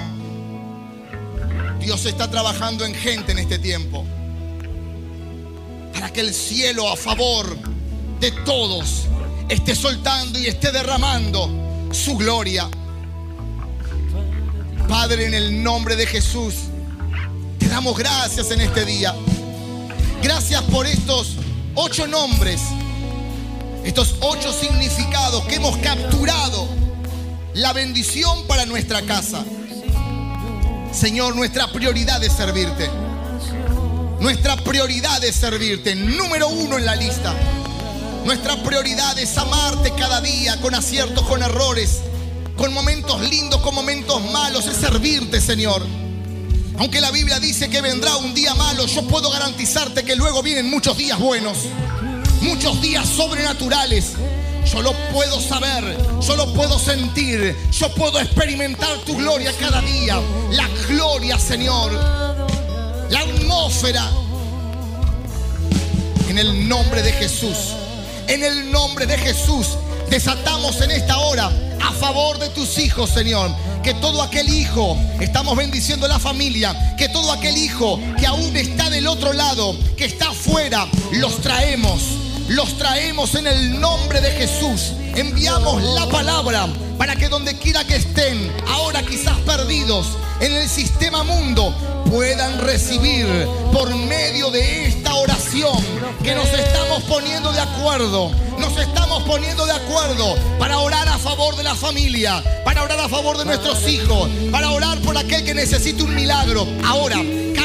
Dios 1.80 2.06
está 2.06 2.32
trabajando 2.32 2.86
en 2.86 2.96
gente 2.96 3.34
en 3.34 3.40
este 3.40 3.60
tiempo. 3.60 4.06
Para 5.96 6.14
que 6.14 6.22
el 6.22 6.34
cielo 6.34 6.88
a 6.92 6.96
favor 6.96 7.58
de 8.20 8.32
todos 8.44 9.06
esté 9.50 9.74
soltando 9.76 10.38
y 10.38 10.48
esté 10.48 10.72
derramando 10.72 11.50
su 11.92 12.18
gloria. 12.18 12.70
Padre, 14.88 15.26
en 15.26 15.34
el 15.34 15.64
nombre 15.64 15.96
de 15.96 16.06
Jesús, 16.06 16.54
te 17.58 17.68
damos 17.68 17.98
gracias 17.98 18.52
en 18.52 18.62
este 18.62 18.86
día. 18.86 19.16
Gracias 20.22 20.62
por 20.64 20.86
estos 20.86 21.38
ocho 21.76 22.08
nombres, 22.08 22.62
estos 23.84 24.16
ocho 24.20 24.52
significados 24.52 25.46
que 25.46 25.56
hemos 25.56 25.78
capturado. 25.78 26.68
La 27.54 27.72
bendición 27.72 28.46
para 28.48 28.66
nuestra 28.66 29.02
casa. 29.04 29.46
Señor, 30.92 31.36
nuestra 31.36 31.72
prioridad 31.72 32.22
es 32.24 32.34
servirte. 32.34 32.90
Nuestra 34.26 34.58
prioridad 34.58 35.24
es 35.24 35.36
servirte. 35.36 35.94
Número 35.94 36.48
uno 36.48 36.80
en 36.80 36.86
la 36.88 36.96
lista. 36.96 37.32
Nuestra 38.26 38.56
prioridad 38.64 39.20
es 39.20 39.38
amarte 39.38 39.94
cada 39.96 40.20
día 40.20 40.60
con 40.62 40.74
aciertos, 40.74 41.24
con 41.28 41.44
errores, 41.44 42.00
con 42.58 42.74
momentos 42.74 43.22
lindos, 43.30 43.62
con 43.62 43.76
momentos 43.76 44.24
malos. 44.32 44.66
Es 44.66 44.78
servirte, 44.78 45.40
Señor. 45.40 45.86
Aunque 46.80 47.02
la 47.02 47.12
Biblia 47.12 47.40
dice 47.40 47.70
que 47.70 47.82
vendrá 47.82 48.18
un 48.18 48.34
día 48.34 48.56
malo, 48.56 48.88
yo 48.88 49.04
puedo 49.04 49.30
garantizarte 49.30 50.04
que 50.04 50.16
luego 50.16 50.42
vienen 50.42 50.72
muchos 50.72 50.98
días 50.98 51.20
buenos, 51.20 51.60
muchos 52.42 52.82
días 52.82 53.08
sobrenaturales. 53.08 54.14
Yo 54.66 54.82
lo 54.82 54.94
puedo 55.14 55.40
saber, 55.40 55.96
yo 56.28 56.36
lo 56.36 56.52
puedo 56.52 56.80
sentir, 56.80 57.56
yo 57.72 57.94
puedo 57.94 58.20
experimentar 58.20 58.98
tu 59.06 59.18
gloria 59.18 59.54
cada 59.60 59.82
día. 59.82 60.20
La 60.50 60.68
gloria, 60.90 61.38
Señor, 61.38 62.35
atmósfera. 63.46 64.10
En 66.30 66.38
el 66.38 66.68
nombre 66.68 67.02
de 67.04 67.12
Jesús, 67.14 67.74
en 68.28 68.44
el 68.44 68.72
nombre 68.72 69.06
de 69.06 69.18
Jesús, 69.18 69.68
desatamos 70.10 70.82
en 70.82 70.92
esta 70.92 71.18
hora 71.20 71.52
a 71.82 71.92
favor 71.94 72.40
de 72.40 72.50
tus 72.50 72.78
hijos, 72.80 73.12
Señor. 73.12 73.52
Que 73.84 73.94
todo 73.94 74.24
aquel 74.24 74.50
hijo, 74.50 74.98
estamos 75.22 75.56
bendiciendo 75.56 76.08
la 76.08 76.18
familia, 76.18 76.96
que 76.98 77.08
todo 77.08 77.32
aquel 77.32 77.56
hijo 77.56 78.00
que 78.18 78.26
aún 78.26 78.58
está 78.58 78.90
del 78.90 79.06
otro 79.06 79.32
lado, 79.32 79.78
que 79.96 80.06
está 80.06 80.30
afuera, 80.30 80.88
los 81.14 81.40
traemos. 81.42 82.02
Los 82.48 82.78
traemos 82.78 83.36
en 83.36 83.48
el 83.48 83.80
nombre 83.80 84.22
de 84.22 84.32
Jesús. 84.32 84.94
Enviamos 85.16 85.84
la 85.84 86.08
palabra 86.10 86.68
para 86.98 87.16
que 87.16 87.30
donde 87.30 87.58
quiera 87.58 87.84
que 87.84 87.96
estén, 87.96 88.52
ahora 88.68 89.04
quizás 89.04 89.38
perdidos 89.40 90.18
en 90.40 90.54
el 90.54 90.70
sistema 90.70 91.24
mundo, 91.24 91.74
puedan 92.10 92.60
recibir 92.60 93.26
por 93.72 93.94
medio 93.96 94.52
de 94.52 94.88
esta 94.88 95.16
oración 95.16 95.78
que 96.24 96.36
nos 96.36 96.48
estamos 96.54 97.04
poniendo 97.04 97.52
de 97.52 97.60
acuerdo. 97.60 98.32
Nos 98.60 98.78
estamos 98.78 99.24
poniendo 99.24 99.66
de 99.66 99.74
acuerdo 99.74 100.36
para 100.58 100.80
orar 100.80 101.08
a 101.08 101.18
favor 101.18 101.56
de 101.56 101.64
la 101.64 101.76
familia, 101.76 102.44
para 102.64 102.84
orar 102.84 103.00
a 103.00 103.10
favor 103.10 103.38
de 103.38 103.46
nuestros 103.46 103.88
hijos, 103.88 104.30
para 104.52 104.72
orar 104.72 105.00
por 105.00 105.18
aquel 105.18 105.44
que 105.44 105.54
necesite 105.54 106.04
un 106.04 106.16
milagro. 106.16 106.68
Ahora 106.86 107.22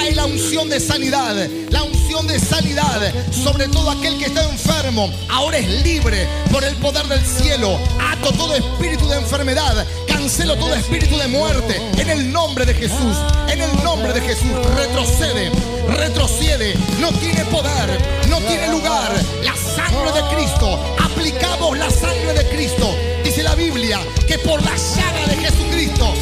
la 0.09 0.25
unción 0.25 0.69
de 0.69 0.81
sanidad, 0.81 1.49
la 1.71 1.83
unción 1.83 2.27
de 2.27 2.39
sanidad 2.39 3.13
sobre 3.33 3.69
todo 3.69 3.91
aquel 3.91 4.19
que 4.19 4.27
está 4.27 4.43
enfermo. 4.51 5.11
Ahora 5.29 5.59
es 5.59 5.69
libre 5.85 6.27
por 6.51 6.65
el 6.65 6.75
poder 6.77 7.07
del 7.07 7.25
cielo. 7.25 7.79
Ato 8.01 8.33
todo 8.33 8.55
espíritu 8.55 9.07
de 9.09 9.17
enfermedad, 9.17 9.87
cancelo 10.07 10.57
todo 10.57 10.75
espíritu 10.75 11.17
de 11.19 11.29
muerte 11.29 11.81
en 11.99 12.11
el 12.11 12.33
nombre 12.33 12.65
de 12.65 12.75
Jesús. 12.75 13.17
En 13.49 13.61
el 13.61 13.85
nombre 13.85 14.13
de 14.13 14.21
Jesús, 14.23 14.51
retrocede, 14.77 15.51
retrocede. 15.89 16.75
No 16.99 17.13
tiene 17.13 17.45
poder, 17.47 18.01
no 18.29 18.39
tiene 18.41 18.69
lugar. 18.69 19.13
La 19.45 19.55
sangre 19.55 20.13
de 20.13 20.35
Cristo, 20.35 20.97
aplicamos 20.99 21.79
la 21.79 21.91
sangre 21.91 22.33
de 22.35 22.49
Cristo. 22.49 22.95
Dice 23.23 23.43
la 23.43 23.55
Biblia 23.55 24.01
que 24.27 24.39
por 24.39 24.63
la 24.63 24.75
llaga 24.77 25.27
de 25.29 25.37
Jesucristo 25.37 26.15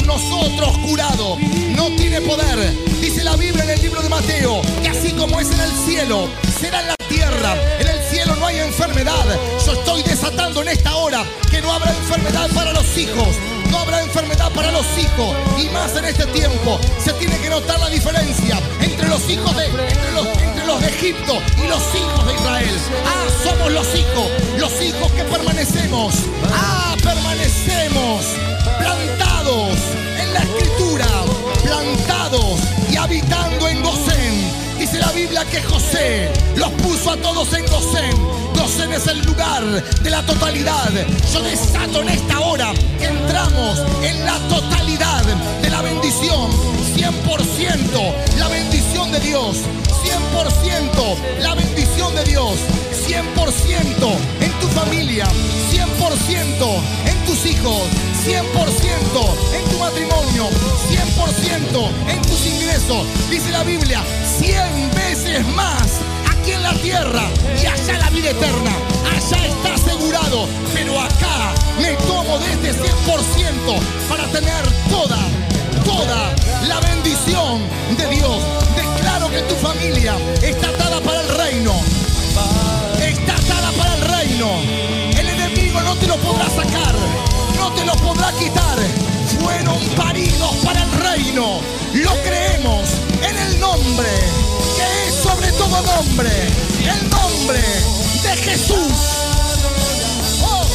nosotros 0.00 0.78
curados. 0.78 1.38
No 1.76 1.90
tiene 1.96 2.20
poder. 2.22 2.72
Dice 3.00 3.22
la 3.24 3.36
Biblia 3.36 3.64
en 3.64 3.70
el 3.70 3.82
libro 3.82 4.00
de 4.00 4.08
Mateo 4.08 4.62
que 4.82 4.88
así 4.88 5.12
como 5.12 5.38
es 5.40 5.50
en 5.50 5.60
el 5.60 5.70
cielo, 5.86 6.28
será 6.60 6.80
en 6.80 6.88
la 6.88 6.96
tierra. 7.08 7.56
En 7.78 7.88
el 7.88 8.00
cielo 8.10 8.36
no 8.36 8.46
hay 8.46 8.60
enfermedad. 8.60 9.24
Yo 9.64 9.72
estoy 9.72 10.02
desatando 10.02 10.62
en 10.62 10.68
esta 10.68 10.94
hora 10.96 11.24
que 11.50 11.60
no 11.60 11.72
habrá 11.72 11.90
enfermedad 11.90 12.48
para 12.54 12.72
los 12.72 12.96
hijos. 12.96 13.28
No 13.70 13.78
habrá 13.78 14.02
enfermedad 14.02 14.50
para 14.52 14.70
los 14.70 14.86
hijos. 14.98 15.36
Y 15.58 15.68
más 15.70 15.94
en 15.96 16.06
este 16.06 16.26
tiempo 16.26 16.78
se 17.02 17.12
tiene 17.14 17.36
que 17.38 17.50
notar 17.50 17.78
la 17.80 17.88
diferencia 17.90 18.60
entre 18.80 19.08
los 19.08 19.28
hijos 19.28 19.54
de, 19.56 19.68
los, 20.14 20.26
entre 20.26 20.66
los 20.66 20.80
de 20.80 20.88
Egipto 20.88 21.38
y 21.62 21.68
los 21.68 21.82
hijos 21.94 22.26
de 22.26 22.34
Israel. 22.34 22.78
Ah, 23.06 23.26
somos 23.44 23.72
los 23.72 23.86
hijos, 23.94 24.30
los 24.58 24.82
hijos 24.82 25.12
que 25.12 25.24
permanecemos. 25.24 26.14
Ah, 26.50 26.96
permanecemos 27.02 28.51
plantados 28.82 29.78
en 30.20 30.34
la 30.34 30.40
escritura, 30.40 31.06
plantados 31.62 32.60
y 32.90 32.96
habitando 32.96 33.68
en 33.68 33.82
Gosén. 33.82 34.52
Dice 34.78 34.98
la 34.98 35.12
Biblia 35.12 35.44
que 35.50 35.62
José 35.62 36.32
los 36.56 36.70
puso 36.82 37.12
a 37.12 37.16
todos 37.16 37.52
en 37.52 37.64
Gosén. 37.66 38.12
Gosén 38.54 38.92
es 38.92 39.06
el 39.06 39.20
lugar 39.24 39.62
de 39.64 40.10
la 40.10 40.22
totalidad. 40.26 40.90
Yo 41.32 41.42
desato 41.42 42.02
en 42.02 42.08
esta 42.08 42.40
hora 42.40 42.72
que 42.98 43.06
entramos 43.06 43.80
en 44.02 44.24
la 44.24 44.38
totalidad 44.48 45.24
de 45.62 45.70
la 45.70 45.82
bendición. 45.82 46.50
100% 46.96 48.38
la 48.38 48.48
bendición 48.48 49.12
de 49.12 49.20
Dios. 49.20 49.58
100% 50.02 51.40
la 51.40 51.54
bendición 51.54 52.14
de 52.14 52.24
Dios. 52.24 52.56
100% 53.06 54.16
en 54.40 54.41
tu 54.62 54.68
familia. 54.68 55.26
100% 55.70 56.82
en 57.06 57.24
tus 57.26 57.44
hijos. 57.46 57.82
100% 58.24 58.38
en 59.56 59.70
tu 59.70 59.78
matrimonio, 59.78 60.48
100% 60.88 61.90
en 62.08 62.22
tus 62.22 62.46
ingresos. 62.46 63.04
Dice 63.28 63.50
la 63.50 63.64
Biblia, 63.64 64.00
100 64.38 64.90
veces 64.94 65.44
más 65.48 65.98
aquí 66.30 66.52
en 66.52 66.62
la 66.62 66.72
tierra 66.74 67.24
y 67.60 67.66
allá 67.66 67.98
la 67.98 68.10
vida 68.10 68.30
eterna. 68.30 68.70
Allá 69.10 69.46
está 69.46 69.74
asegurado, 69.74 70.46
pero 70.72 71.00
acá 71.00 71.52
me 71.80 71.94
tomo 72.06 72.38
de 72.38 72.52
este 72.52 72.72
100% 72.74 72.88
para 74.08 74.24
tener 74.28 74.62
toda, 74.88 75.18
toda 75.84 76.32
la 76.68 76.78
bendición 76.78 77.62
de 77.96 78.06
Dios. 78.06 78.38
Declaro 78.76 79.28
que 79.30 79.42
tu 79.42 79.56
familia 79.56 80.14
está 80.40 80.68
atada 80.68 81.00
para 81.00 81.20
el 81.22 81.28
reino. 81.28 81.72
Está 83.00 83.34
atada 83.34 83.72
para 83.72 83.91
el 84.46 85.28
enemigo 85.28 85.80
no 85.82 85.96
te 85.96 86.06
lo 86.06 86.16
podrá 86.16 86.48
sacar 86.50 86.94
no 87.62 87.72
te 87.74 87.84
lo 87.84 87.92
podrá 87.94 88.32
quitar. 88.32 88.78
Fueron 89.40 89.78
paridos 89.96 90.56
para 90.64 90.82
el 90.82 90.92
reino. 90.92 91.60
Lo 91.94 92.10
creemos 92.22 92.88
en 93.22 93.38
el 93.38 93.60
nombre 93.60 94.08
que 94.76 95.08
es 95.08 95.14
sobre 95.14 95.52
todo 95.52 95.80
nombre. 95.82 96.30
El 96.80 97.10
nombre 97.10 97.60
de 98.22 98.36
Jesús. 98.36 98.92
Oh, 100.42 100.66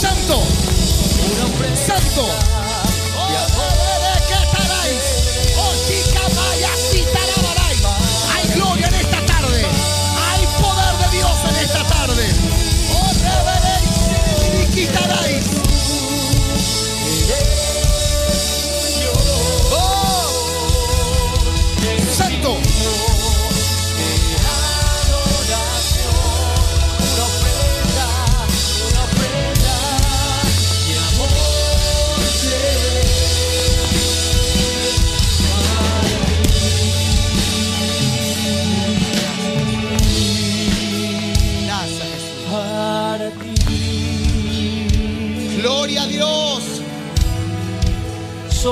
santo. 0.00 0.42
Santo. 1.74 2.57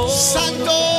Santo. 0.04 0.95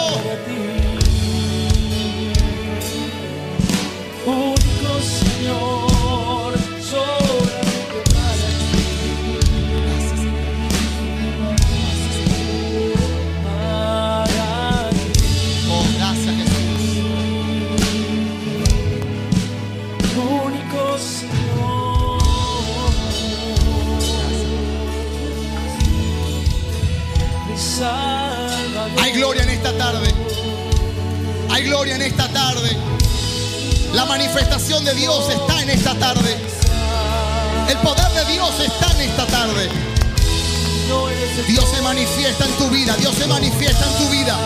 Manifiesta 43.28 43.86
en 43.86 43.98
tu 43.98 44.10
vida. 44.10 44.38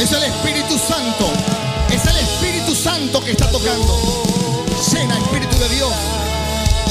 Es 0.00 0.12
el 0.12 0.22
Espíritu 0.22 0.78
Santo. 0.78 1.30
Es 1.90 2.04
el 2.06 2.16
Espíritu 2.16 2.74
Santo 2.74 3.20
que 3.20 3.32
está 3.32 3.50
tocando. 3.50 3.98
Llena 4.92 5.16
Espíritu 5.18 5.56
de 5.58 5.68
Dios. 5.68 5.92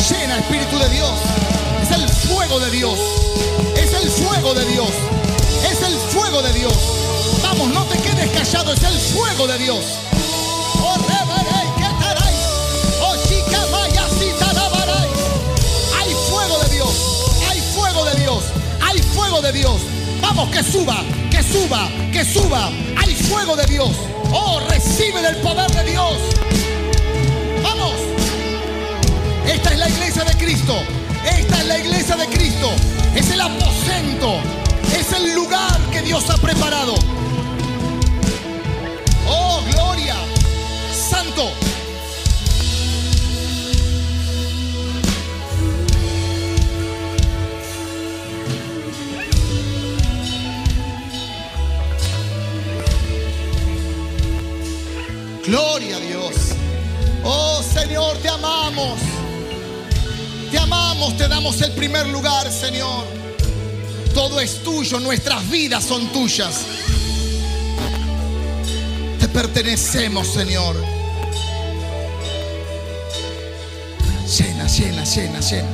Llena 0.09 0.37
Espíritu 0.37 0.77
de 0.77 0.89
Dios. 0.89 1.11
Es 1.81 1.91
el 1.91 2.09
fuego 2.09 2.59
de 2.59 2.71
Dios. 2.71 2.99
Es 3.75 3.93
el 3.93 4.09
fuego 4.09 4.53
de 4.53 4.65
Dios. 4.65 4.89
Es 5.69 5.81
el 5.81 5.95
fuego 6.09 6.41
de 6.41 6.53
Dios. 6.53 6.73
Vamos, 7.43 7.69
no 7.69 7.83
te 7.85 7.97
quedes 7.99 8.29
callado. 8.31 8.73
Es 8.73 8.83
el 8.83 8.99
fuego 8.99 9.47
de 9.47 9.57
Dios. 9.57 9.85
Oh. 10.81 10.95
Oh, 13.01 13.15
chica, 13.27 13.65
vaya, 13.71 14.07
si 14.19 14.31
tarabaray. 14.39 15.09
Hay 15.99 16.13
fuego 16.29 16.59
de 16.59 16.69
Dios. 16.69 18.43
Hay 18.81 19.01
fuego 19.01 19.41
de 19.41 19.51
Dios. 19.51 19.88
Vamos, 20.29 20.49
que 20.51 20.61
suba, 20.61 21.03
que 21.31 21.41
suba, 21.41 21.89
que 22.13 22.23
suba. 22.23 22.69
Hay 22.97 23.15
fuego 23.15 23.55
de 23.55 23.65
Dios. 23.65 23.89
Oh, 24.31 24.59
recibe 24.69 25.23
del 25.23 25.37
poder 25.37 25.71
de 25.71 25.89
Dios. 25.89 26.17
Vamos. 27.63 27.95
Esta 29.47 29.71
es 29.71 29.79
la 29.79 29.89
iglesia 29.89 30.23
de 30.25 30.35
Cristo. 30.35 30.75
Esta 31.25 31.57
es 31.57 31.65
la 31.65 31.79
iglesia 31.79 32.15
de 32.15 32.27
Cristo. 32.27 32.69
Es 33.15 33.31
el 33.31 33.41
aposento. 33.41 34.35
Es 34.95 35.11
el 35.13 35.33
lugar 35.33 35.75
que 35.91 36.03
Dios 36.03 36.29
ha 36.29 36.37
preparado. 36.37 36.93
Te 60.51 60.57
amamos, 60.57 61.17
te 61.17 61.27
damos 61.27 61.61
el 61.61 61.71
primer 61.71 62.07
lugar, 62.07 62.49
Señor. 62.51 63.05
Todo 64.13 64.39
es 64.39 64.63
tuyo, 64.63 64.99
nuestras 64.99 65.49
vidas 65.49 65.83
son 65.83 66.07
tuyas. 66.11 66.65
Te 69.19 69.27
pertenecemos, 69.27 70.27
Señor. 70.27 70.75
Llena, 74.37 74.67
llena, 74.67 75.03
llena, 75.03 75.39
llena. 75.39 75.69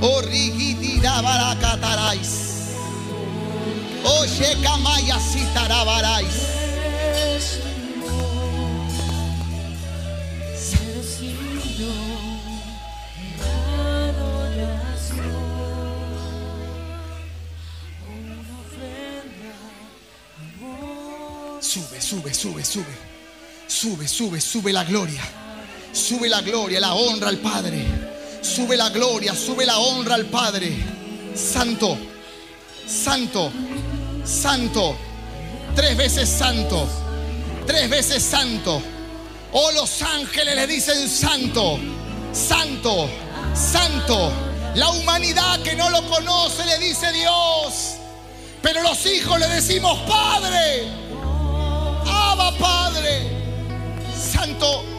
Oh, 0.00 0.20
rigitirabaracatarais. 0.22 2.28
Oh, 4.04 4.24
shekamaya 4.26 5.20
sitarabarais. 5.20 6.26
Eres 6.26 6.41
Sube, 22.42 22.64
sube, 22.64 22.84
sube, 23.68 24.08
sube. 24.08 24.40
Sube, 24.40 24.72
la 24.72 24.82
gloria. 24.82 25.22
Sube 25.92 26.28
la 26.28 26.40
gloria, 26.40 26.80
la 26.80 26.94
honra 26.94 27.28
al 27.28 27.38
Padre. 27.38 27.84
Sube 28.40 28.76
la 28.76 28.88
gloria, 28.88 29.32
sube 29.32 29.64
la 29.64 29.78
honra 29.78 30.16
al 30.16 30.24
Padre. 30.24 30.72
Santo, 31.36 31.96
santo, 32.84 33.52
santo. 34.24 34.96
Tres 35.76 35.96
veces 35.96 36.28
santo. 36.28 36.88
Tres 37.64 37.88
veces 37.88 38.20
santo. 38.24 38.82
Oh, 39.52 39.70
los 39.70 40.02
ángeles 40.02 40.56
le 40.56 40.66
dicen 40.66 41.08
santo, 41.08 41.78
santo, 42.32 43.08
santo. 43.54 44.32
La 44.74 44.90
humanidad 44.90 45.62
que 45.62 45.76
no 45.76 45.90
lo 45.90 46.02
conoce 46.08 46.66
le 46.66 46.78
dice 46.78 47.12
Dios. 47.12 47.98
Pero 48.60 48.82
los 48.82 49.06
hijos 49.06 49.38
le 49.38 49.46
decimos 49.46 49.96
Padre. 50.08 51.01
Santo. 54.62 54.91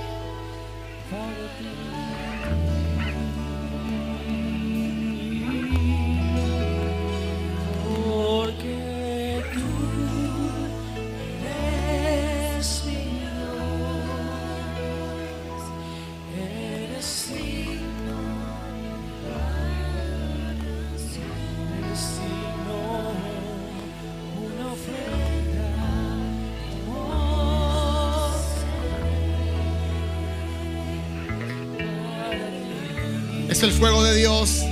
El 33.64 33.72
fuego 33.72 34.04
de 34.04 34.16
Dios. 34.16 34.64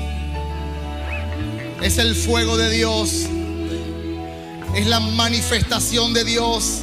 Es 1.81 1.97
el 1.97 2.13
fuego 2.13 2.57
de 2.57 2.69
Dios. 2.69 3.25
Es 4.75 4.85
la 4.85 4.99
manifestación 4.99 6.13
de 6.13 6.25
Dios. 6.25 6.81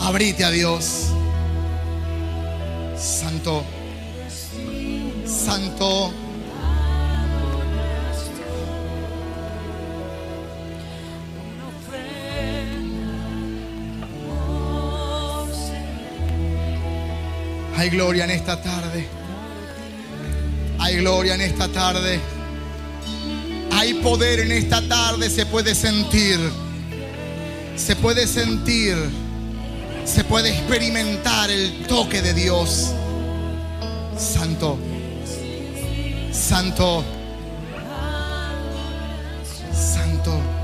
Abrite 0.00 0.44
a 0.44 0.50
Dios. 0.50 1.06
Santo. 2.98 3.64
Santo. 5.26 6.12
Hay 17.76 17.88
gloria 17.88 18.24
en 18.24 18.30
esta 18.30 18.60
tarde. 18.60 19.23
Gloria 20.96 21.34
en 21.34 21.40
esta 21.40 21.68
tarde. 21.68 22.20
Hay 23.72 23.94
poder 23.94 24.40
en 24.40 24.52
esta 24.52 24.86
tarde. 24.86 25.28
Se 25.30 25.46
puede 25.46 25.74
sentir. 25.74 26.38
Se 27.76 27.96
puede 27.96 28.26
sentir. 28.26 28.96
Se 30.04 30.24
puede 30.24 30.50
experimentar 30.50 31.50
el 31.50 31.86
toque 31.86 32.22
de 32.22 32.34
Dios. 32.34 32.92
Santo. 34.16 34.78
Santo. 36.32 37.04
Santo. 39.72 40.63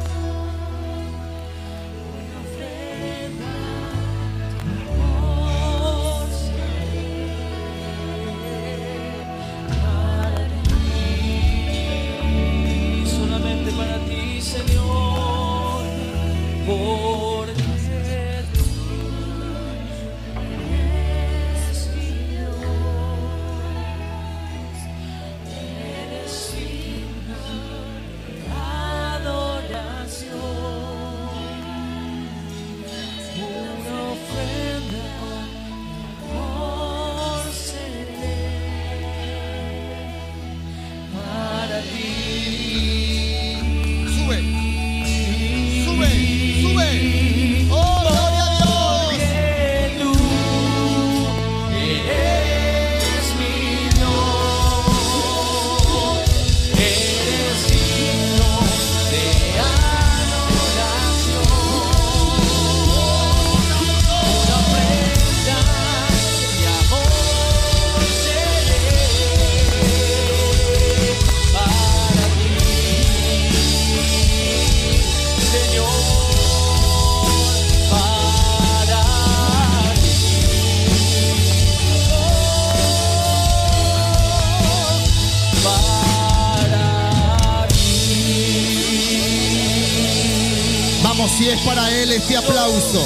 Si 91.36 91.48
es 91.48 91.60
para 91.60 91.90
Él 91.90 92.12
este 92.12 92.36
aplauso. 92.36 93.04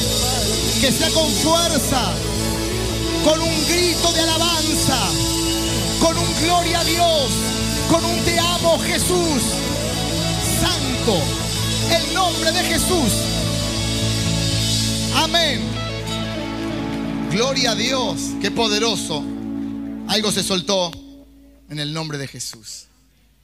Que 0.80 0.90
sea 0.90 1.08
con 1.10 1.30
fuerza, 1.30 2.12
con 3.24 3.40
un 3.40 3.68
grito 3.68 4.12
de 4.12 4.20
alabanza, 4.20 4.98
con 6.00 6.18
un 6.18 6.34
gloria 6.42 6.80
a 6.80 6.84
Dios, 6.84 7.30
con 7.90 8.04
un 8.04 8.18
te 8.24 8.38
amo 8.38 8.78
Jesús. 8.80 9.42
Santo, 10.60 11.18
el 11.90 12.14
nombre 12.14 12.52
de 12.52 12.64
Jesús. 12.64 13.12
Amén. 15.16 15.62
Gloria 17.30 17.70
a 17.70 17.74
Dios, 17.74 18.20
qué 18.42 18.50
poderoso. 18.50 19.22
Algo 20.08 20.30
se 20.32 20.42
soltó 20.42 20.90
en 21.70 21.80
el 21.80 21.92
nombre 21.92 22.18
de 22.18 22.28
Jesús. 22.28 22.86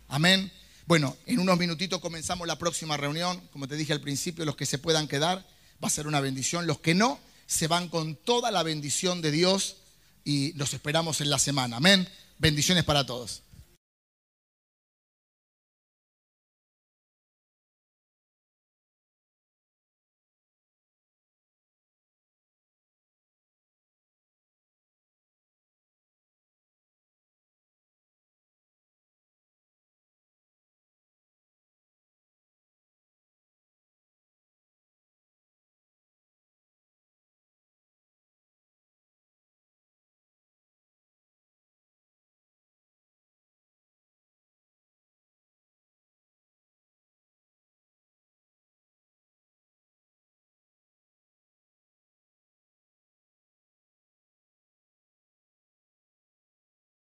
Amén. 0.09 0.53
Bueno, 0.91 1.17
en 1.27 1.39
unos 1.39 1.57
minutitos 1.57 2.01
comenzamos 2.01 2.49
la 2.49 2.59
próxima 2.59 2.97
reunión. 2.97 3.41
Como 3.53 3.69
te 3.69 3.77
dije 3.77 3.93
al 3.93 4.01
principio, 4.01 4.45
los 4.45 4.57
que 4.57 4.67
se 4.67 4.77
puedan 4.77 5.07
quedar 5.07 5.47
va 5.81 5.87
a 5.87 5.89
ser 5.89 6.09
una 6.09 6.19
bendición. 6.19 6.67
Los 6.67 6.81
que 6.81 6.97
no, 6.97 7.21
se 7.47 7.69
van 7.69 7.89
con 7.89 8.17
toda 8.17 8.51
la 8.51 8.65
bendición 8.65 9.23
de 9.23 9.31
Dios 9.31 9.77
y 10.25 10.53
los 10.55 10.75
esperamos 10.75 11.21
en 11.21 11.31
la 11.31 11.39
semana. 11.39 11.77
Amén. 11.77 12.09
Bendiciones 12.39 12.83
para 12.83 13.07
todos. 13.07 13.45